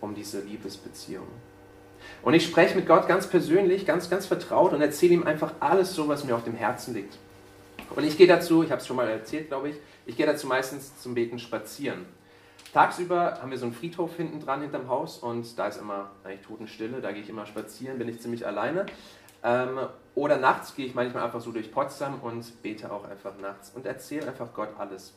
um 0.00 0.14
diese 0.14 0.42
Liebesbeziehung. 0.42 1.26
Und 2.22 2.34
ich 2.34 2.44
spreche 2.44 2.76
mit 2.76 2.86
Gott 2.86 3.08
ganz 3.08 3.26
persönlich, 3.26 3.84
ganz, 3.84 4.08
ganz 4.08 4.26
vertraut 4.26 4.72
und 4.74 4.80
erzähle 4.80 5.14
ihm 5.14 5.24
einfach 5.24 5.54
alles 5.58 5.92
so, 5.92 6.06
was 6.06 6.22
mir 6.22 6.36
auf 6.36 6.44
dem 6.44 6.54
Herzen 6.54 6.94
liegt. 6.94 7.18
Und 7.96 8.04
ich 8.04 8.16
gehe 8.16 8.28
dazu, 8.28 8.62
ich 8.62 8.70
habe 8.70 8.80
es 8.80 8.86
schon 8.86 8.94
mal 8.94 9.08
erzählt, 9.08 9.48
glaube 9.48 9.70
ich, 9.70 9.76
ich 10.06 10.16
gehe 10.16 10.26
dazu 10.26 10.46
meistens 10.46 10.96
zum 11.00 11.16
Beten 11.16 11.40
spazieren. 11.40 12.06
Tagsüber 12.72 13.40
haben 13.42 13.50
wir 13.50 13.58
so 13.58 13.66
einen 13.66 13.74
Friedhof 13.74 14.14
hinten 14.14 14.38
dran, 14.38 14.60
hinterm 14.60 14.88
Haus 14.88 15.18
und 15.18 15.58
da 15.58 15.66
ist 15.66 15.80
immer 15.80 16.12
eigentlich 16.22 16.42
Totenstille, 16.42 17.00
da 17.00 17.10
gehe 17.10 17.22
ich 17.22 17.28
immer 17.28 17.44
spazieren, 17.44 17.98
bin 17.98 18.08
ich 18.08 18.20
ziemlich 18.20 18.46
alleine. 18.46 18.86
Ähm, 19.42 19.80
oder 20.16 20.38
nachts 20.38 20.74
gehe 20.74 20.86
ich 20.86 20.94
manchmal 20.94 21.24
einfach 21.24 21.42
so 21.42 21.52
durch 21.52 21.70
Potsdam 21.70 22.20
und 22.20 22.62
bete 22.62 22.90
auch 22.90 23.04
einfach 23.04 23.36
nachts 23.38 23.70
und 23.74 23.86
erzähle 23.86 24.28
einfach 24.28 24.52
Gott 24.54 24.70
alles. 24.78 25.14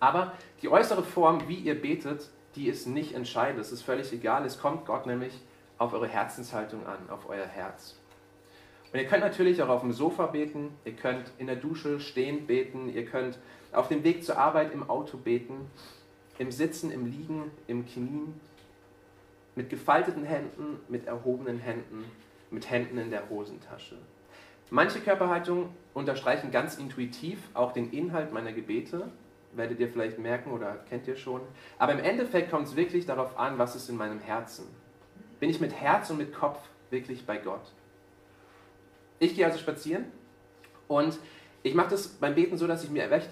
Aber 0.00 0.32
die 0.62 0.68
äußere 0.68 1.02
Form, 1.02 1.46
wie 1.46 1.56
ihr 1.56 1.80
betet, 1.80 2.30
die 2.56 2.68
ist 2.68 2.86
nicht 2.86 3.14
entscheidend. 3.14 3.60
Es 3.60 3.70
ist 3.70 3.82
völlig 3.82 4.12
egal. 4.12 4.46
Es 4.46 4.58
kommt 4.58 4.86
Gott 4.86 5.06
nämlich 5.06 5.40
auf 5.76 5.92
eure 5.92 6.08
Herzenshaltung 6.08 6.86
an, 6.86 7.10
auf 7.10 7.28
euer 7.28 7.44
Herz. 7.44 7.96
Und 8.92 8.98
ihr 8.98 9.06
könnt 9.06 9.22
natürlich 9.22 9.62
auch 9.62 9.68
auf 9.68 9.82
dem 9.82 9.92
Sofa 9.92 10.26
beten, 10.26 10.70
ihr 10.84 10.94
könnt 10.94 11.30
in 11.38 11.46
der 11.46 11.56
Dusche 11.56 12.00
stehend 12.00 12.46
beten, 12.46 12.88
ihr 12.88 13.04
könnt 13.04 13.38
auf 13.72 13.88
dem 13.88 14.04
Weg 14.04 14.24
zur 14.24 14.38
Arbeit 14.38 14.72
im 14.72 14.88
Auto 14.88 15.18
beten, 15.18 15.68
im 16.38 16.50
Sitzen, 16.50 16.90
im 16.92 17.04
Liegen, 17.04 17.50
im 17.66 17.84
Knien, 17.86 18.40
mit 19.54 19.68
gefalteten 19.68 20.24
Händen, 20.24 20.78
mit 20.88 21.06
erhobenen 21.06 21.58
Händen, 21.58 22.04
mit 22.50 22.70
Händen 22.70 22.98
in 22.98 23.10
der 23.10 23.28
Hosentasche. 23.28 23.96
Manche 24.70 25.00
Körperhaltungen 25.00 25.68
unterstreichen 25.92 26.50
ganz 26.50 26.76
intuitiv 26.76 27.38
auch 27.54 27.72
den 27.72 27.90
Inhalt 27.92 28.32
meiner 28.32 28.52
Gebete, 28.52 29.10
werdet 29.52 29.78
ihr 29.78 29.88
vielleicht 29.88 30.18
merken 30.18 30.50
oder 30.50 30.78
kennt 30.88 31.06
ihr 31.06 31.16
schon. 31.16 31.40
Aber 31.78 31.92
im 31.92 32.00
Endeffekt 32.00 32.50
kommt 32.50 32.66
es 32.66 32.76
wirklich 32.76 33.06
darauf 33.06 33.38
an, 33.38 33.58
was 33.58 33.76
ist 33.76 33.88
in 33.88 33.96
meinem 33.96 34.18
Herzen. 34.18 34.66
Bin 35.38 35.50
ich 35.50 35.60
mit 35.60 35.72
Herz 35.72 36.10
und 36.10 36.18
mit 36.18 36.34
Kopf 36.34 36.58
wirklich 36.90 37.26
bei 37.26 37.36
Gott? 37.36 37.72
Ich 39.18 39.36
gehe 39.36 39.46
also 39.46 39.58
spazieren 39.58 40.06
und 40.88 41.18
ich 41.62 41.74
mache 41.74 41.90
das 41.90 42.08
beim 42.08 42.34
Beten 42.34 42.56
so, 42.56 42.66
dass 42.66 42.84
ich 42.84 42.90
mir 42.90 43.10
recht, 43.10 43.30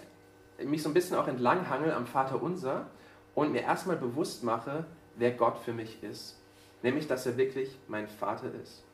mich 0.62 0.82
so 0.82 0.88
ein 0.88 0.94
bisschen 0.94 1.16
auch 1.16 1.28
entlang 1.28 1.68
hangel 1.68 1.92
am 1.92 2.06
Vater 2.06 2.42
Unser 2.42 2.86
und 3.34 3.52
mir 3.52 3.62
erstmal 3.62 3.96
bewusst 3.96 4.44
mache, 4.44 4.84
wer 5.16 5.32
Gott 5.32 5.58
für 5.58 5.72
mich 5.72 6.02
ist. 6.02 6.38
Nämlich, 6.82 7.06
dass 7.06 7.26
er 7.26 7.36
wirklich 7.36 7.76
mein 7.88 8.08
Vater 8.08 8.50
ist. 8.62 8.84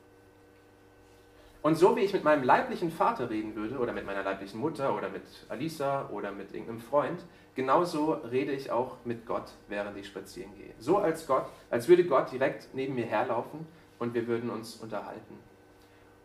Und 1.61 1.77
so 1.77 1.97
wie 1.97 2.00
ich 2.00 2.12
mit 2.12 2.23
meinem 2.25 2.45
leiblichen 2.45 2.91
Vater 2.91 3.31
reden 3.31 3.57
würde 3.57 3.79
oder 3.79 3.93
mit 3.93 4.07
meiner 4.07 4.23
leiblichen 4.23 4.61
Mutter 4.61 4.95
oder 4.95 5.09
mit 5.09 5.23
Alisa 5.49 6.09
oder 6.11 6.31
mit 6.31 6.53
irgendeinem 6.53 6.81
Freund, 6.81 7.21
genauso 7.57 8.12
rede 8.12 8.53
ich 8.53 8.71
auch 8.71 8.97
mit 9.05 9.27
Gott, 9.27 9.50
während 9.69 9.97
ich 9.97 10.07
spazieren 10.07 10.55
gehe. 10.57 10.73
So 10.79 10.99
als 10.99 11.27
Gott, 11.27 11.47
als 11.71 11.88
würde 11.88 12.05
Gott 12.05 12.31
direkt 12.31 12.69
neben 12.75 12.95
mir 12.95 13.07
herlaufen 13.07 13.67
und 13.99 14.15
wir 14.15 14.29
würden 14.29 14.50
uns 14.50 14.77
unterhalten. 14.77 15.38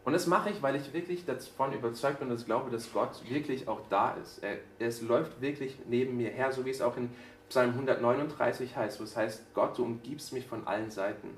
Und 0.05 0.13
das 0.13 0.27
mache 0.27 0.49
ich, 0.49 0.61
weil 0.61 0.75
ich 0.75 0.93
wirklich 0.93 1.25
davon 1.25 1.73
überzeugt 1.73 2.19
bin 2.19 2.27
und 2.27 2.35
das 2.35 2.45
glaube, 2.45 2.69
dass 2.69 2.91
Gott 2.91 3.23
wirklich 3.29 3.67
auch 3.67 3.81
da 3.89 4.11
ist. 4.21 4.43
Er, 4.43 4.57
es 4.79 5.01
läuft 5.01 5.41
wirklich 5.41 5.77
neben 5.87 6.17
mir 6.17 6.29
her, 6.29 6.51
so 6.51 6.65
wie 6.65 6.71
es 6.71 6.81
auch 6.81 6.97
in 6.97 7.09
Psalm 7.49 7.69
139 7.69 8.75
heißt, 8.75 8.99
wo 8.99 9.03
es 9.03 9.15
heißt, 9.15 9.53
Gott, 9.53 9.77
du 9.77 9.83
umgibst 9.83 10.33
mich 10.33 10.45
von 10.45 10.67
allen 10.67 10.91
Seiten. 10.91 11.29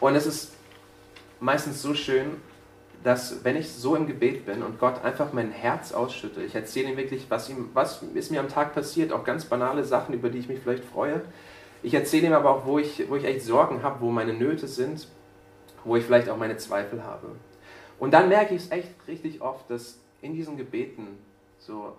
Und 0.00 0.14
es 0.14 0.26
ist 0.26 0.52
meistens 1.40 1.82
so 1.82 1.94
schön, 1.94 2.36
dass 3.04 3.44
wenn 3.44 3.56
ich 3.56 3.72
so 3.72 3.94
im 3.94 4.06
Gebet 4.06 4.44
bin 4.44 4.62
und 4.62 4.78
Gott 4.78 5.04
einfach 5.04 5.32
mein 5.32 5.52
Herz 5.52 5.92
ausschütte, 5.92 6.42
ich 6.42 6.54
erzähle 6.54 6.90
ihm 6.90 6.96
wirklich, 6.96 7.26
was, 7.30 7.48
ihm, 7.48 7.70
was 7.72 8.02
ist 8.14 8.30
mir 8.30 8.40
am 8.40 8.48
Tag 8.48 8.74
passiert, 8.74 9.12
auch 9.12 9.24
ganz 9.24 9.44
banale 9.44 9.84
Sachen, 9.84 10.14
über 10.14 10.30
die 10.30 10.38
ich 10.38 10.48
mich 10.48 10.60
vielleicht 10.60 10.84
freue. 10.84 11.22
Ich 11.82 11.94
erzähle 11.94 12.26
ihm 12.26 12.32
aber 12.32 12.50
auch, 12.50 12.66
wo 12.66 12.78
ich, 12.78 13.08
wo 13.08 13.16
ich 13.16 13.24
echt 13.24 13.42
Sorgen 13.42 13.82
habe, 13.82 14.00
wo 14.00 14.10
meine 14.10 14.32
Nöte 14.32 14.66
sind, 14.66 15.06
wo 15.84 15.94
ich 15.94 16.04
vielleicht 16.04 16.28
auch 16.28 16.36
meine 16.36 16.56
Zweifel 16.56 17.04
habe. 17.04 17.36
Und 18.00 18.12
dann 18.12 18.28
merke 18.28 18.54
ich 18.54 18.62
es 18.62 18.70
echt 18.70 18.90
richtig 19.06 19.40
oft, 19.40 19.70
dass 19.70 20.00
in 20.20 20.34
diesen 20.34 20.56
Gebeten, 20.56 21.18
so 21.58 21.96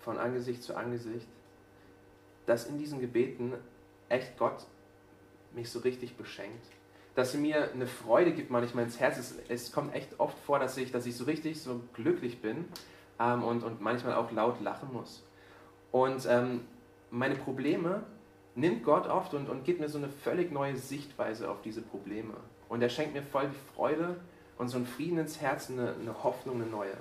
von 0.00 0.18
Angesicht 0.18 0.62
zu 0.62 0.74
Angesicht, 0.74 1.26
dass 2.46 2.66
in 2.66 2.78
diesen 2.78 3.00
Gebeten 3.00 3.52
echt 4.08 4.38
Gott 4.38 4.64
mich 5.54 5.70
so 5.70 5.80
richtig 5.80 6.16
beschenkt 6.16 6.64
dass 7.18 7.32
sie 7.32 7.38
mir 7.38 7.72
eine 7.72 7.88
Freude 7.88 8.30
gibt 8.30 8.48
manchmal 8.48 8.84
ins 8.84 9.00
Herz. 9.00 9.18
Es, 9.18 9.34
es 9.48 9.72
kommt 9.72 9.92
echt 9.92 10.20
oft 10.20 10.38
vor, 10.38 10.60
dass 10.60 10.76
ich, 10.76 10.92
dass 10.92 11.04
ich 11.04 11.16
so 11.16 11.24
richtig 11.24 11.60
so 11.60 11.80
glücklich 11.92 12.40
bin 12.40 12.66
ähm, 13.18 13.42
und, 13.42 13.64
und 13.64 13.80
manchmal 13.80 14.14
auch 14.14 14.30
laut 14.30 14.60
lachen 14.60 14.92
muss. 14.92 15.24
Und 15.90 16.26
ähm, 16.30 16.60
meine 17.10 17.34
Probleme 17.34 18.04
nimmt 18.54 18.84
Gott 18.84 19.08
oft 19.08 19.34
und, 19.34 19.48
und 19.48 19.64
gibt 19.64 19.80
mir 19.80 19.88
so 19.88 19.98
eine 19.98 20.08
völlig 20.08 20.52
neue 20.52 20.76
Sichtweise 20.76 21.50
auf 21.50 21.60
diese 21.60 21.82
Probleme. 21.82 22.34
Und 22.68 22.82
er 22.82 22.88
schenkt 22.88 23.14
mir 23.14 23.24
voll 23.24 23.48
die 23.48 23.74
Freude 23.74 24.20
und 24.56 24.68
so 24.68 24.76
einen 24.76 24.86
Frieden 24.86 25.18
ins 25.18 25.40
Herz, 25.40 25.70
eine, 25.70 25.96
eine 26.00 26.22
Hoffnung, 26.22 26.62
eine 26.62 26.70
neue. 26.70 26.94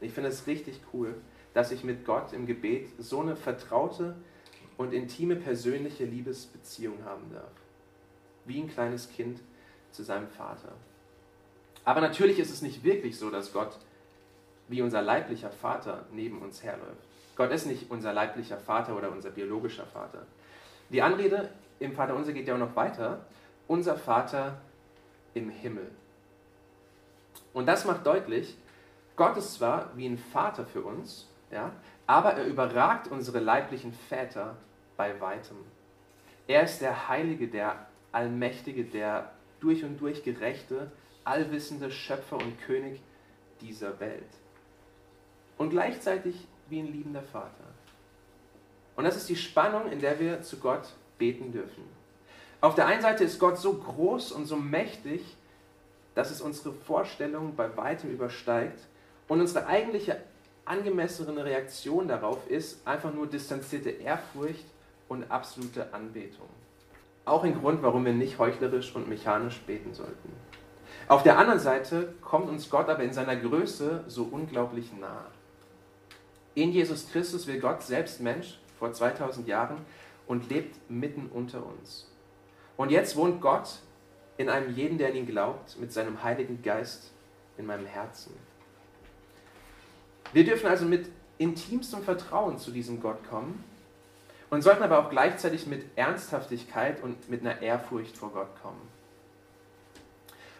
Ich 0.00 0.12
finde 0.12 0.28
es 0.28 0.46
richtig 0.46 0.80
cool, 0.92 1.16
dass 1.54 1.72
ich 1.72 1.82
mit 1.82 2.04
Gott 2.04 2.32
im 2.32 2.46
Gebet 2.46 2.90
so 2.98 3.20
eine 3.20 3.34
vertraute 3.34 4.14
und 4.76 4.92
intime 4.92 5.34
persönliche 5.34 6.04
Liebesbeziehung 6.04 7.04
haben 7.04 7.32
darf. 7.32 7.50
Wie 8.44 8.60
ein 8.60 8.68
kleines 8.68 9.10
Kind 9.10 9.40
zu 9.96 10.04
seinem 10.04 10.28
Vater. 10.28 10.72
Aber 11.84 12.00
natürlich 12.00 12.38
ist 12.38 12.50
es 12.50 12.62
nicht 12.62 12.84
wirklich 12.84 13.18
so, 13.18 13.30
dass 13.30 13.52
Gott 13.52 13.78
wie 14.68 14.82
unser 14.82 15.02
leiblicher 15.02 15.50
Vater 15.50 16.04
neben 16.12 16.42
uns 16.42 16.62
herläuft. 16.62 17.06
Gott 17.36 17.50
ist 17.52 17.66
nicht 17.66 17.90
unser 17.90 18.12
leiblicher 18.12 18.58
Vater 18.58 18.96
oder 18.96 19.10
unser 19.10 19.30
biologischer 19.30 19.86
Vater. 19.86 20.26
Die 20.90 21.02
Anrede 21.02 21.50
im 21.78 21.92
Vater 21.92 22.14
unser 22.14 22.32
geht 22.32 22.48
ja 22.48 22.54
auch 22.54 22.58
noch 22.58 22.74
weiter. 22.76 23.26
Unser 23.68 23.96
Vater 23.96 24.58
im 25.34 25.50
Himmel. 25.50 25.90
Und 27.52 27.66
das 27.66 27.84
macht 27.84 28.06
deutlich, 28.06 28.56
Gott 29.16 29.36
ist 29.36 29.54
zwar 29.54 29.90
wie 29.96 30.06
ein 30.06 30.18
Vater 30.18 30.66
für 30.66 30.82
uns, 30.82 31.28
ja, 31.50 31.72
aber 32.06 32.34
er 32.34 32.44
überragt 32.44 33.08
unsere 33.08 33.38
leiblichen 33.38 33.92
Väter 33.92 34.56
bei 34.96 35.20
weitem. 35.20 35.56
Er 36.46 36.62
ist 36.62 36.80
der 36.80 37.08
Heilige, 37.08 37.48
der 37.48 37.86
Allmächtige, 38.12 38.84
der 38.84 39.30
durch 39.60 39.84
und 39.84 40.00
durch 40.00 40.22
gerechte, 40.22 40.90
allwissende 41.24 41.90
Schöpfer 41.90 42.36
und 42.36 42.60
König 42.62 43.00
dieser 43.60 43.98
Welt. 44.00 44.28
Und 45.58 45.70
gleichzeitig 45.70 46.46
wie 46.68 46.80
ein 46.80 46.92
liebender 46.92 47.22
Vater. 47.22 47.64
Und 48.96 49.04
das 49.04 49.16
ist 49.16 49.28
die 49.28 49.36
Spannung, 49.36 49.90
in 49.90 50.00
der 50.00 50.18
wir 50.18 50.42
zu 50.42 50.58
Gott 50.58 50.88
beten 51.18 51.52
dürfen. 51.52 51.84
Auf 52.60 52.74
der 52.74 52.86
einen 52.86 53.02
Seite 53.02 53.24
ist 53.24 53.38
Gott 53.38 53.58
so 53.58 53.74
groß 53.74 54.32
und 54.32 54.46
so 54.46 54.56
mächtig, 54.56 55.36
dass 56.14 56.30
es 56.30 56.40
unsere 56.40 56.72
Vorstellung 56.72 57.54
bei 57.54 57.76
weitem 57.76 58.10
übersteigt 58.10 58.80
und 59.28 59.40
unsere 59.40 59.66
eigentliche 59.66 60.22
angemessene 60.64 61.44
Reaktion 61.44 62.08
darauf 62.08 62.48
ist 62.50 62.86
einfach 62.86 63.12
nur 63.12 63.26
distanzierte 63.26 63.90
Ehrfurcht 63.90 64.64
und 65.08 65.30
absolute 65.30 65.92
Anbetung. 65.92 66.48
Auch 67.26 67.42
ein 67.42 67.60
Grund, 67.60 67.82
warum 67.82 68.04
wir 68.04 68.12
nicht 68.12 68.38
heuchlerisch 68.38 68.94
und 68.94 69.08
mechanisch 69.08 69.58
beten 69.66 69.92
sollten. 69.92 70.32
Auf 71.08 71.24
der 71.24 71.38
anderen 71.38 71.58
Seite 71.58 72.14
kommt 72.22 72.48
uns 72.48 72.70
Gott 72.70 72.88
aber 72.88 73.02
in 73.02 73.12
seiner 73.12 73.34
Größe 73.34 74.04
so 74.06 74.28
unglaublich 74.30 74.92
nahe. 74.92 75.26
In 76.54 76.70
Jesus 76.70 77.10
Christus 77.10 77.48
will 77.48 77.60
Gott 77.60 77.82
selbst 77.82 78.20
Mensch 78.20 78.60
vor 78.78 78.92
2000 78.92 79.48
Jahren 79.48 79.78
und 80.28 80.48
lebt 80.48 80.76
mitten 80.88 81.28
unter 81.32 81.66
uns. 81.66 82.08
Und 82.76 82.92
jetzt 82.92 83.16
wohnt 83.16 83.40
Gott 83.40 83.80
in 84.36 84.48
einem 84.48 84.72
jeden, 84.74 84.96
der 84.96 85.08
an 85.08 85.16
ihn 85.16 85.26
glaubt, 85.26 85.78
mit 85.80 85.92
seinem 85.92 86.22
Heiligen 86.22 86.62
Geist 86.62 87.10
in 87.58 87.66
meinem 87.66 87.86
Herzen. 87.86 88.32
Wir 90.32 90.44
dürfen 90.44 90.68
also 90.68 90.84
mit 90.84 91.08
intimstem 91.38 92.02
Vertrauen 92.02 92.58
zu 92.58 92.70
diesem 92.70 93.00
Gott 93.00 93.18
kommen 93.28 93.64
und 94.50 94.62
sollten 94.62 94.82
aber 94.82 94.98
auch 94.98 95.10
gleichzeitig 95.10 95.66
mit 95.66 95.84
Ernsthaftigkeit 95.96 97.02
und 97.02 97.28
mit 97.28 97.40
einer 97.40 97.62
Ehrfurcht 97.62 98.16
vor 98.16 98.30
Gott 98.30 98.60
kommen. 98.62 98.80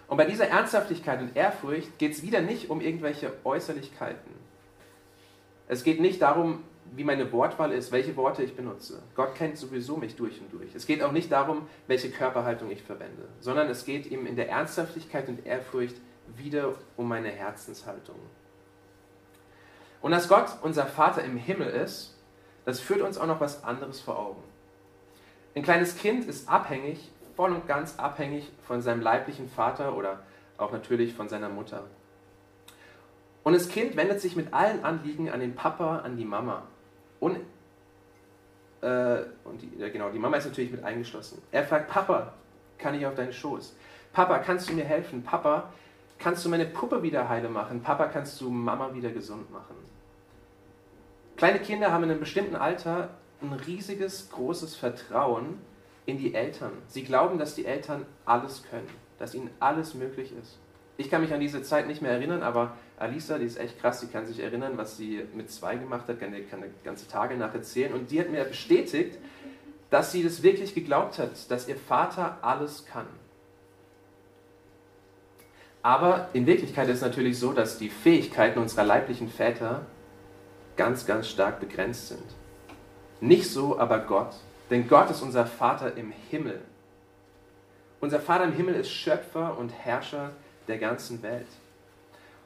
Und 0.09 0.16
bei 0.16 0.25
dieser 0.25 0.49
Ernsthaftigkeit 0.49 1.20
und 1.20 1.37
Ehrfurcht 1.37 1.99
geht 1.99 2.12
es 2.12 2.22
wieder 2.22 2.40
nicht 2.40 2.70
um 2.70 2.81
irgendwelche 2.81 3.33
Äußerlichkeiten. 3.44 4.33
Es 5.68 5.83
geht 5.83 6.01
nicht 6.01 6.22
darum, 6.22 6.62
wie 6.94 7.03
meine 7.03 7.33
Wortwahl 7.33 7.72
ist, 7.72 7.90
welche 7.90 8.16
Worte 8.16 8.44
ich 8.44 8.55
benutze. 8.55 9.03
Gott 9.16 9.35
kennt 9.35 9.59
sowieso 9.59 9.96
mich 9.96 10.14
durch 10.14 10.40
und 10.40 10.53
durch. 10.53 10.75
Es 10.75 10.87
geht 10.87 11.03
auch 11.03 11.11
nicht 11.11 11.33
darum, 11.33 11.66
welche 11.88 12.11
Körperhaltung 12.11 12.70
ich 12.70 12.83
verwende, 12.83 13.29
sondern 13.40 13.68
es 13.68 13.85
geht 13.85 14.07
ihm 14.07 14.27
in 14.27 14.37
der 14.37 14.49
Ernsthaftigkeit 14.49 15.29
und 15.29 15.44
Ehrfurcht 15.44 15.96
wieder 16.37 16.75
um 16.96 17.09
meine 17.09 17.29
Herzenshaltung. 17.29 18.16
Und 20.01 20.12
dass 20.12 20.29
Gott 20.29 20.46
unser 20.62 20.87
Vater 20.87 21.25
im 21.25 21.37
Himmel 21.37 21.68
ist, 21.68 22.15
das 22.66 22.81
führt 22.81 23.00
uns 23.00 23.16
auch 23.16 23.26
noch 23.26 23.40
was 23.40 23.64
anderes 23.64 24.00
vor 24.00 24.18
Augen. 24.18 24.42
Ein 25.55 25.62
kleines 25.62 25.96
Kind 25.96 26.26
ist 26.26 26.50
abhängig, 26.50 27.11
voll 27.35 27.52
und 27.52 27.66
ganz 27.66 27.98
abhängig 27.98 28.52
von 28.66 28.83
seinem 28.83 29.00
leiblichen 29.00 29.48
Vater 29.48 29.96
oder 29.96 30.20
auch 30.59 30.72
natürlich 30.72 31.14
von 31.14 31.29
seiner 31.29 31.48
Mutter. 31.48 31.85
Und 33.44 33.52
das 33.52 33.68
Kind 33.68 33.96
wendet 33.96 34.20
sich 34.20 34.35
mit 34.35 34.52
allen 34.52 34.85
Anliegen 34.85 35.31
an 35.31 35.38
den 35.38 35.55
Papa, 35.55 35.98
an 35.98 36.16
die 36.16 36.24
Mama. 36.24 36.64
Und, 37.20 37.38
äh, 38.81 39.18
und 39.44 39.62
die, 39.62 39.70
genau, 39.92 40.11
die 40.11 40.18
Mama 40.18 40.37
ist 40.37 40.46
natürlich 40.46 40.72
mit 40.72 40.83
eingeschlossen. 40.83 41.40
Er 41.52 41.64
fragt, 41.64 41.88
Papa, 41.88 42.33
kann 42.79 42.94
ich 42.94 43.07
auf 43.07 43.14
deinen 43.14 43.33
Schoß? 43.33 43.76
Papa, 44.12 44.40
kannst 44.40 44.68
du 44.68 44.74
mir 44.74 44.85
helfen? 44.85 45.22
Papa, 45.22 45.72
kannst 46.18 46.44
du 46.44 46.48
meine 46.48 46.66
Puppe 46.66 47.02
wieder 47.02 47.29
heile 47.29 47.48
machen? 47.48 47.81
Papa, 47.81 48.07
kannst 48.07 48.40
du 48.40 48.50
Mama 48.50 48.92
wieder 48.92 49.11
gesund 49.11 49.50
machen? 49.52 49.76
Kleine 51.37 51.59
Kinder 51.59 51.92
haben 51.92 52.05
in 52.05 52.11
einem 52.11 52.20
bestimmten 52.20 52.57
Alter 52.57 53.11
ein 53.42 53.53
riesiges, 53.53 54.31
großes 54.31 54.75
Vertrauen 54.75 55.59
in 56.07 56.18
die 56.18 56.35
Eltern. 56.35 56.72
Sie 56.88 57.05
glauben, 57.05 57.38
dass 57.38 57.55
die 57.55 57.66
Eltern 57.66 58.07
alles 58.25 58.62
können, 58.70 58.88
dass 59.18 59.35
ihnen 59.35 59.51
alles 59.61 59.94
möglich 59.94 60.33
ist. 60.40 60.59
Ich 60.96 61.11
kann 61.11 61.20
mich 61.20 61.35
an 61.35 61.40
diese 61.40 61.62
Zeit 61.62 61.88
nicht 61.88 62.01
mehr 62.01 62.12
erinnern, 62.12 62.42
aber 62.42 62.77
Alisa, 62.99 63.37
die 63.37 63.44
ist 63.44 63.59
echt 63.59 63.79
krass, 63.79 64.01
die 64.01 64.07
kann 64.07 64.25
sich 64.25 64.40
erinnern, 64.40 64.79
was 64.79 64.96
sie 64.96 65.25
mit 65.35 65.51
zwei 65.51 65.77
gemacht 65.77 66.09
hat, 66.09 66.18
kann, 66.18 66.33
kann 66.51 66.64
ganze 66.85 67.07
Tage 67.07 67.37
nach 67.37 67.53
erzählen. 67.53 67.92
Und 67.92 68.11
die 68.11 68.18
hat 68.18 68.31
mir 68.31 68.44
bestätigt, 68.44 69.18
dass 69.90 70.12
sie 70.12 70.22
das 70.22 70.42
wirklich 70.42 70.75
geglaubt 70.75 71.18
hat, 71.18 71.51
dass 71.51 71.68
ihr 71.68 71.77
Vater 71.77 72.38
alles 72.40 72.87
kann. 72.87 73.07
Aber 75.83 76.31
in 76.33 76.46
Wirklichkeit 76.46 76.88
ist 76.88 76.96
es 76.96 77.03
natürlich 77.03 77.38
so, 77.38 77.53
dass 77.53 77.79
die 77.79 77.90
Fähigkeiten 77.90 78.59
unserer 78.59 78.85
leiblichen 78.85 79.29
Väter 79.29 79.85
ganz, 80.76 81.06
ganz 81.06 81.28
stark 81.28 81.60
begrenzt 81.60 82.08
sind. 82.08 82.24
Nicht 83.20 83.50
so 83.50 83.78
aber 83.78 84.00
Gott, 84.00 84.34
denn 84.70 84.88
Gott 84.88 85.10
ist 85.10 85.22
unser 85.22 85.46
Vater 85.46 85.96
im 85.96 86.12
Himmel. 86.30 86.60
Unser 88.00 88.20
Vater 88.20 88.44
im 88.44 88.52
Himmel 88.52 88.74
ist 88.74 88.90
Schöpfer 88.90 89.56
und 89.58 89.70
Herrscher 89.70 90.32
der 90.68 90.78
ganzen 90.78 91.22
Welt. 91.22 91.46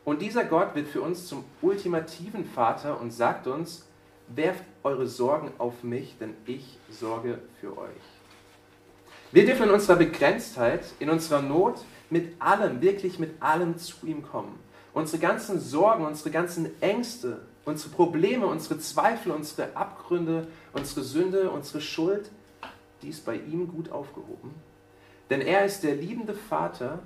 Und 0.05 0.23
dieser 0.23 0.45
Gott 0.45 0.75
wird 0.75 0.89
für 0.89 1.03
uns 1.03 1.27
zum 1.27 1.45
ultimativen 1.61 2.45
Vater 2.45 3.01
und 3.01 3.11
sagt 3.11 3.47
uns, 3.47 3.87
werft 4.29 4.65
eure 4.83 5.07
Sorgen 5.07 5.53
auf 5.59 5.83
mich, 5.83 6.17
denn 6.19 6.35
ich 6.47 6.79
sorge 6.91 7.39
für 7.61 7.77
euch. 7.77 7.89
Wir 9.33 9.45
dürfen 9.45 9.65
in 9.65 9.71
unserer 9.71 9.97
Begrenztheit, 9.97 10.85
in 10.99 11.11
unserer 11.11 11.43
Not 11.43 11.85
mit 12.11 12.41
allem, 12.41 12.81
wirklich 12.81 13.19
mit 13.19 13.41
allem 13.41 13.77
zu 13.77 14.07
ihm 14.07 14.23
kommen. 14.23 14.59
Unsere 14.93 15.21
ganzen 15.21 15.61
Sorgen, 15.61 16.05
unsere 16.05 16.31
ganzen 16.31 16.81
Ängste, 16.81 17.41
unsere 17.71 17.95
Probleme, 17.95 18.47
unsere 18.47 18.79
Zweifel, 18.79 19.33
unsere 19.33 19.75
Abgründe, 19.77 20.47
unsere 20.73 21.03
Sünde, 21.03 21.51
unsere 21.51 21.81
Schuld, 21.81 22.31
die 23.03 23.09
ist 23.09 23.25
bei 23.25 23.37
ihm 23.37 23.69
gut 23.69 23.91
aufgehoben. 23.91 24.55
Denn 25.31 25.41
er 25.41 25.65
ist 25.65 25.83
der 25.85 25.95
liebende 25.95 26.35
Vater, 26.35 26.99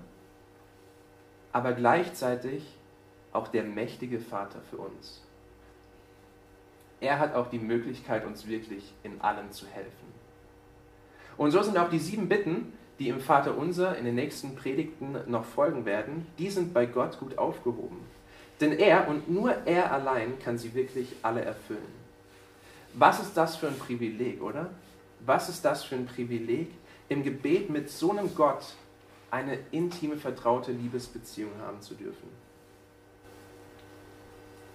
aber 1.53 1.72
gleichzeitig 1.72 2.64
auch 3.33 3.48
der 3.48 3.64
mächtige 3.64 4.18
Vater 4.18 4.61
für 4.70 4.79
uns. 4.79 5.20
er 7.00 7.18
hat 7.18 7.35
auch 7.35 7.48
die 7.48 7.59
Möglichkeit, 7.59 8.24
uns 8.24 8.46
wirklich 8.46 8.92
in 9.03 9.20
allem 9.20 9.50
zu 9.50 9.66
helfen. 9.66 10.14
Und 11.37 11.50
so 11.50 11.62
sind 11.62 11.77
auch 11.77 11.90
die 11.90 11.98
sieben 11.98 12.29
Bitten, 12.29 12.72
die 12.98 13.09
im 13.09 13.20
Vater 13.20 13.59
unser 13.59 13.98
in 13.98 14.05
den 14.05 14.14
nächsten 14.14 14.55
Predigten 14.55 15.18
noch 15.27 15.44
folgen 15.44 15.85
werden, 15.85 16.27
die 16.38 16.48
sind 16.48 16.72
bei 16.72 16.87
Gott 16.87 17.18
gut 17.18 17.37
aufgehoben. 17.37 17.98
Denn 18.64 18.79
er 18.79 19.09
und 19.09 19.29
nur 19.29 19.55
er 19.66 19.92
allein 19.92 20.38
kann 20.38 20.57
sie 20.57 20.72
wirklich 20.72 21.16
alle 21.20 21.42
erfüllen. 21.44 21.85
Was 22.94 23.20
ist 23.20 23.37
das 23.37 23.57
für 23.57 23.68
ein 23.68 23.79
Privileg, 23.79 24.40
oder? 24.40 24.70
Was 25.20 25.50
ist 25.50 25.66
das 25.66 25.85
für 25.85 25.96
ein 25.96 26.07
Privileg, 26.07 26.70
im 27.11 27.22
Gebet 27.22 27.68
mit 27.68 27.90
so 27.90 28.12
einem 28.12 28.35
Gott 28.35 28.64
eine 29.31 29.59
intime, 29.70 30.16
vertraute 30.16 30.72
Liebesbeziehung 30.72 31.50
haben 31.61 31.83
zu 31.83 31.92
dürfen? 31.92 32.27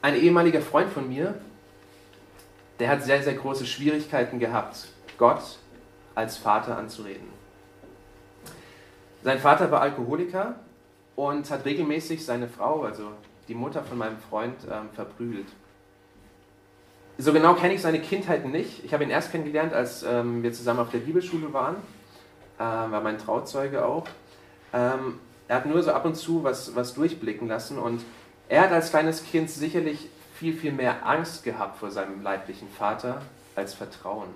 Ein 0.03 0.17
ehemaliger 0.17 0.61
Freund 0.61 0.91
von 0.91 1.09
mir, 1.09 1.41
der 2.77 2.89
hat 2.89 3.03
sehr, 3.03 3.23
sehr 3.23 3.33
große 3.33 3.65
Schwierigkeiten 3.65 4.37
gehabt, 4.37 4.89
Gott 5.17 5.57
als 6.13 6.37
Vater 6.37 6.77
anzureden. 6.77 7.27
Sein 9.23 9.39
Vater 9.39 9.71
war 9.71 9.81
Alkoholiker 9.81 10.59
und 11.15 11.49
hat 11.49 11.65
regelmäßig 11.65 12.23
seine 12.23 12.47
Frau, 12.47 12.83
also 12.83 13.13
die 13.49 13.55
Mutter 13.55 13.83
von 13.83 13.97
meinem 13.97 14.17
Freund, 14.17 14.55
ähm, 14.71 14.89
verprügelt. 14.93 15.47
So 17.17 17.33
genau 17.33 17.55
kenne 17.55 17.73
ich 17.73 17.81
seine 17.81 17.99
Kindheit 17.99 18.45
nicht. 18.45 18.85
Ich 18.85 18.93
habe 18.93 19.03
ihn 19.03 19.09
erst 19.09 19.31
kennengelernt, 19.31 19.73
als 19.73 20.03
ähm, 20.03 20.41
wir 20.41 20.53
zusammen 20.53 20.79
auf 20.79 20.91
der 20.91 20.99
Bibelschule 20.99 21.51
waren. 21.51 21.75
Äh, 22.57 22.61
war 22.61 23.01
mein 23.01 23.17
Trauzeuge 23.17 23.83
auch. 23.83 24.07
Ähm, 24.71 25.19
er 25.49 25.57
hat 25.57 25.65
nur 25.65 25.81
so 25.83 25.91
ab 25.91 26.05
und 26.05 26.15
zu 26.15 26.43
was, 26.43 26.75
was 26.75 26.93
durchblicken 26.93 27.47
lassen 27.47 27.77
und 27.79 28.01
er 28.47 28.61
hat 28.61 28.71
als 28.71 28.91
kleines 28.91 29.25
Kind 29.25 29.49
sicherlich 29.49 30.09
viel, 30.35 30.53
viel 30.53 30.71
mehr 30.71 31.05
Angst 31.05 31.43
gehabt 31.43 31.77
vor 31.77 31.91
seinem 31.91 32.21
leiblichen 32.21 32.69
Vater 32.69 33.21
als 33.55 33.73
Vertrauen. 33.73 34.29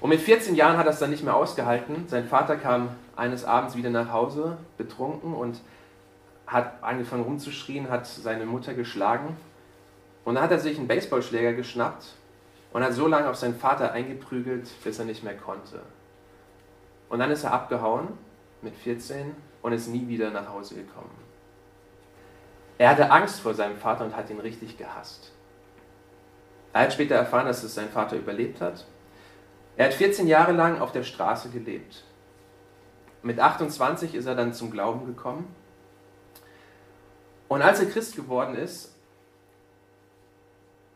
Und 0.00 0.10
mit 0.10 0.20
14 0.20 0.54
Jahren 0.54 0.76
hat 0.76 0.86
er 0.86 0.92
es 0.92 0.98
dann 0.98 1.10
nicht 1.10 1.24
mehr 1.24 1.34
ausgehalten. 1.34 2.06
Sein 2.08 2.28
Vater 2.28 2.56
kam 2.56 2.90
eines 3.16 3.44
Abends 3.44 3.76
wieder 3.76 3.90
nach 3.90 4.12
Hause, 4.12 4.56
betrunken 4.78 5.34
und 5.34 5.60
hat 6.46 6.82
angefangen 6.82 7.24
rumzuschrien, 7.24 7.90
hat 7.90 8.06
seine 8.06 8.46
Mutter 8.46 8.74
geschlagen. 8.74 9.36
Und 10.24 10.36
dann 10.36 10.44
hat 10.44 10.50
er 10.50 10.58
sich 10.58 10.78
einen 10.78 10.88
Baseballschläger 10.88 11.52
geschnappt 11.52 12.06
und 12.72 12.82
hat 12.82 12.92
so 12.92 13.06
lange 13.06 13.28
auf 13.28 13.36
seinen 13.36 13.56
Vater 13.56 13.92
eingeprügelt, 13.92 14.68
bis 14.82 14.98
er 14.98 15.04
nicht 15.04 15.22
mehr 15.22 15.36
konnte. 15.36 15.82
Und 17.08 17.18
dann 17.18 17.30
ist 17.30 17.44
er 17.44 17.52
abgehauen 17.52 18.08
mit 18.62 18.74
14 18.76 19.34
und 19.62 19.72
ist 19.72 19.88
nie 19.88 20.08
wieder 20.08 20.30
nach 20.30 20.48
Hause 20.48 20.76
gekommen. 20.76 21.10
Er 22.78 22.90
hatte 22.90 23.10
Angst 23.10 23.40
vor 23.40 23.54
seinem 23.54 23.76
Vater 23.76 24.04
und 24.04 24.16
hat 24.16 24.30
ihn 24.30 24.40
richtig 24.40 24.76
gehasst. 24.78 25.32
Er 26.72 26.82
hat 26.82 26.92
später 26.92 27.14
erfahren, 27.14 27.46
dass 27.46 27.62
es 27.62 27.74
sein 27.74 27.88
Vater 27.88 28.16
überlebt 28.16 28.60
hat 28.60 28.84
er 29.76 29.86
hat 29.86 29.94
14 29.94 30.28
Jahre 30.28 30.52
lang 30.52 30.80
auf 30.80 30.92
der 30.92 31.02
Straße 31.02 31.50
gelebt. 31.50 32.04
Mit 33.22 33.40
28 33.40 34.14
ist 34.14 34.26
er 34.26 34.36
dann 34.36 34.52
zum 34.52 34.70
Glauben 34.70 35.06
gekommen. 35.06 35.52
Und 37.48 37.62
als 37.62 37.80
er 37.80 37.86
Christ 37.86 38.16
geworden 38.16 38.54
ist, 38.56 38.94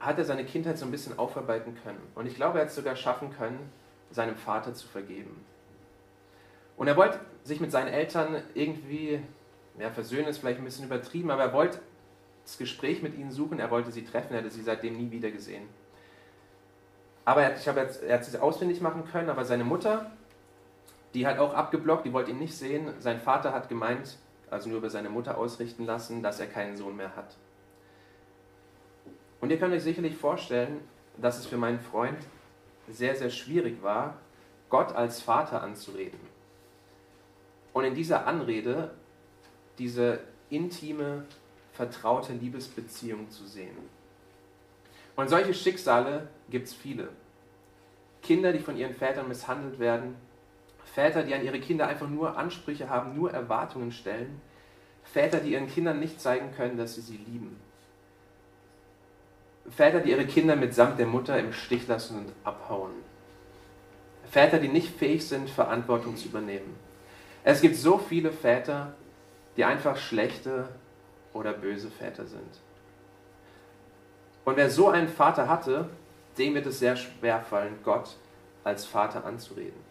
hat 0.00 0.18
er 0.18 0.24
seine 0.24 0.44
Kindheit 0.44 0.78
so 0.78 0.84
ein 0.84 0.90
bisschen 0.90 1.18
aufarbeiten 1.18 1.76
können. 1.82 2.00
Und 2.14 2.26
ich 2.26 2.34
glaube, 2.34 2.58
er 2.58 2.62
hat 2.62 2.70
es 2.70 2.76
sogar 2.76 2.96
schaffen 2.96 3.34
können, 3.36 3.72
seinem 4.10 4.36
Vater 4.36 4.74
zu 4.74 4.86
vergeben. 4.86 5.44
Und 6.76 6.86
er 6.86 6.96
wollte 6.96 7.18
sich 7.42 7.60
mit 7.60 7.72
seinen 7.72 7.88
Eltern 7.88 8.42
irgendwie, 8.54 9.20
ja, 9.78 9.90
versöhnen 9.90 10.28
ist 10.28 10.38
vielleicht 10.38 10.58
ein 10.58 10.64
bisschen 10.64 10.86
übertrieben, 10.86 11.30
aber 11.30 11.42
er 11.42 11.52
wollte 11.52 11.80
das 12.44 12.56
Gespräch 12.56 13.02
mit 13.02 13.18
ihnen 13.18 13.32
suchen, 13.32 13.58
er 13.58 13.70
wollte 13.70 13.90
sie 13.90 14.04
treffen, 14.04 14.32
er 14.32 14.40
hatte 14.40 14.50
sie 14.50 14.62
seitdem 14.62 14.96
nie 14.96 15.10
wieder 15.10 15.30
gesehen. 15.30 15.68
Aber 17.24 17.42
er, 17.42 17.56
ich 17.56 17.68
habe 17.68 17.80
jetzt, 17.80 18.02
er 18.02 18.14
hat 18.14 18.26
es 18.26 18.36
auswendig 18.36 18.80
machen 18.80 19.04
können, 19.10 19.28
aber 19.28 19.44
seine 19.44 19.64
Mutter, 19.64 20.10
die 21.12 21.26
hat 21.26 21.38
auch 21.38 21.52
abgeblockt, 21.52 22.06
die 22.06 22.12
wollte 22.12 22.30
ihn 22.30 22.38
nicht 22.38 22.56
sehen. 22.56 22.94
Sein 23.00 23.20
Vater 23.20 23.52
hat 23.52 23.68
gemeint, 23.68 24.16
also 24.50 24.68
nur 24.68 24.78
über 24.78 24.90
seine 24.90 25.10
Mutter 25.10 25.38
ausrichten 25.38 25.84
lassen, 25.84 26.22
dass 26.22 26.40
er 26.40 26.46
keinen 26.46 26.76
Sohn 26.76 26.96
mehr 26.96 27.14
hat. 27.16 27.36
Und 29.40 29.50
ihr 29.50 29.58
könnt 29.58 29.74
euch 29.74 29.82
sicherlich 29.82 30.16
vorstellen, 30.16 30.80
dass 31.16 31.38
es 31.38 31.46
für 31.46 31.56
meinen 31.56 31.80
Freund 31.80 32.18
sehr, 32.88 33.14
sehr 33.14 33.30
schwierig 33.30 33.82
war, 33.82 34.16
Gott 34.68 34.94
als 34.94 35.20
Vater 35.20 35.62
anzureden. 35.62 36.20
Und 37.72 37.84
in 37.84 37.94
dieser 37.94 38.26
Anrede 38.26 38.90
diese 39.78 40.20
intime, 40.50 41.24
vertraute 41.72 42.32
Liebesbeziehung 42.32 43.30
zu 43.30 43.46
sehen. 43.46 43.76
Und 45.14 45.28
solche 45.28 45.54
Schicksale 45.54 46.28
gibt 46.50 46.68
es 46.68 46.74
viele. 46.74 47.08
Kinder, 48.22 48.52
die 48.52 48.58
von 48.58 48.76
ihren 48.76 48.94
Vätern 48.94 49.28
misshandelt 49.28 49.78
werden, 49.78 50.16
Väter, 50.94 51.22
die 51.22 51.34
an 51.34 51.44
ihre 51.44 51.60
Kinder 51.60 51.86
einfach 51.86 52.08
nur 52.08 52.36
Ansprüche 52.36 52.88
haben, 52.88 53.16
nur 53.16 53.32
Erwartungen 53.32 53.92
stellen, 53.92 54.40
Väter, 55.04 55.38
die 55.38 55.52
ihren 55.52 55.68
Kindern 55.68 56.00
nicht 56.00 56.20
zeigen 56.20 56.52
können, 56.56 56.76
dass 56.76 56.94
sie 56.94 57.00
sie 57.00 57.16
lieben. 57.16 57.58
Väter, 59.70 60.00
die 60.00 60.10
ihre 60.10 60.26
Kinder 60.26 60.56
mitsamt 60.56 60.98
der 60.98 61.06
Mutter 61.06 61.38
im 61.38 61.52
Stich 61.52 61.86
lassen 61.86 62.18
und 62.18 62.32
abhauen. 62.44 62.92
Väter, 64.30 64.58
die 64.58 64.68
nicht 64.68 64.96
fähig 64.98 65.26
sind, 65.26 65.48
Verantwortung 65.48 66.16
zu 66.16 66.28
übernehmen. 66.28 66.76
Es 67.44 67.60
gibt 67.60 67.76
so 67.76 67.98
viele 67.98 68.30
Väter, 68.30 68.94
die 69.56 69.64
einfach 69.64 69.96
schlechte 69.96 70.68
oder 71.32 71.52
böse 71.52 71.90
Väter 71.90 72.26
sind. 72.26 72.60
Und 74.44 74.56
wer 74.56 74.70
so 74.70 74.88
einen 74.88 75.08
Vater 75.08 75.48
hatte, 75.48 75.88
dem 76.38 76.54
wird 76.54 76.66
es 76.66 76.78
sehr 76.78 76.96
schwer 76.96 77.40
fallen, 77.40 77.78
Gott 77.84 78.16
als 78.64 78.84
Vater 78.84 79.24
anzureden. 79.24 79.87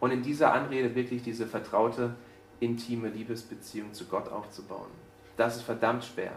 Und 0.00 0.10
in 0.10 0.22
dieser 0.22 0.52
Anrede 0.52 0.94
wirklich 0.94 1.22
diese 1.22 1.46
vertraute, 1.46 2.14
intime 2.58 3.08
Liebesbeziehung 3.08 3.92
zu 3.92 4.06
Gott 4.06 4.30
aufzubauen. 4.30 4.90
Das 5.36 5.56
ist 5.56 5.62
verdammt 5.62 6.04
schwer. 6.04 6.32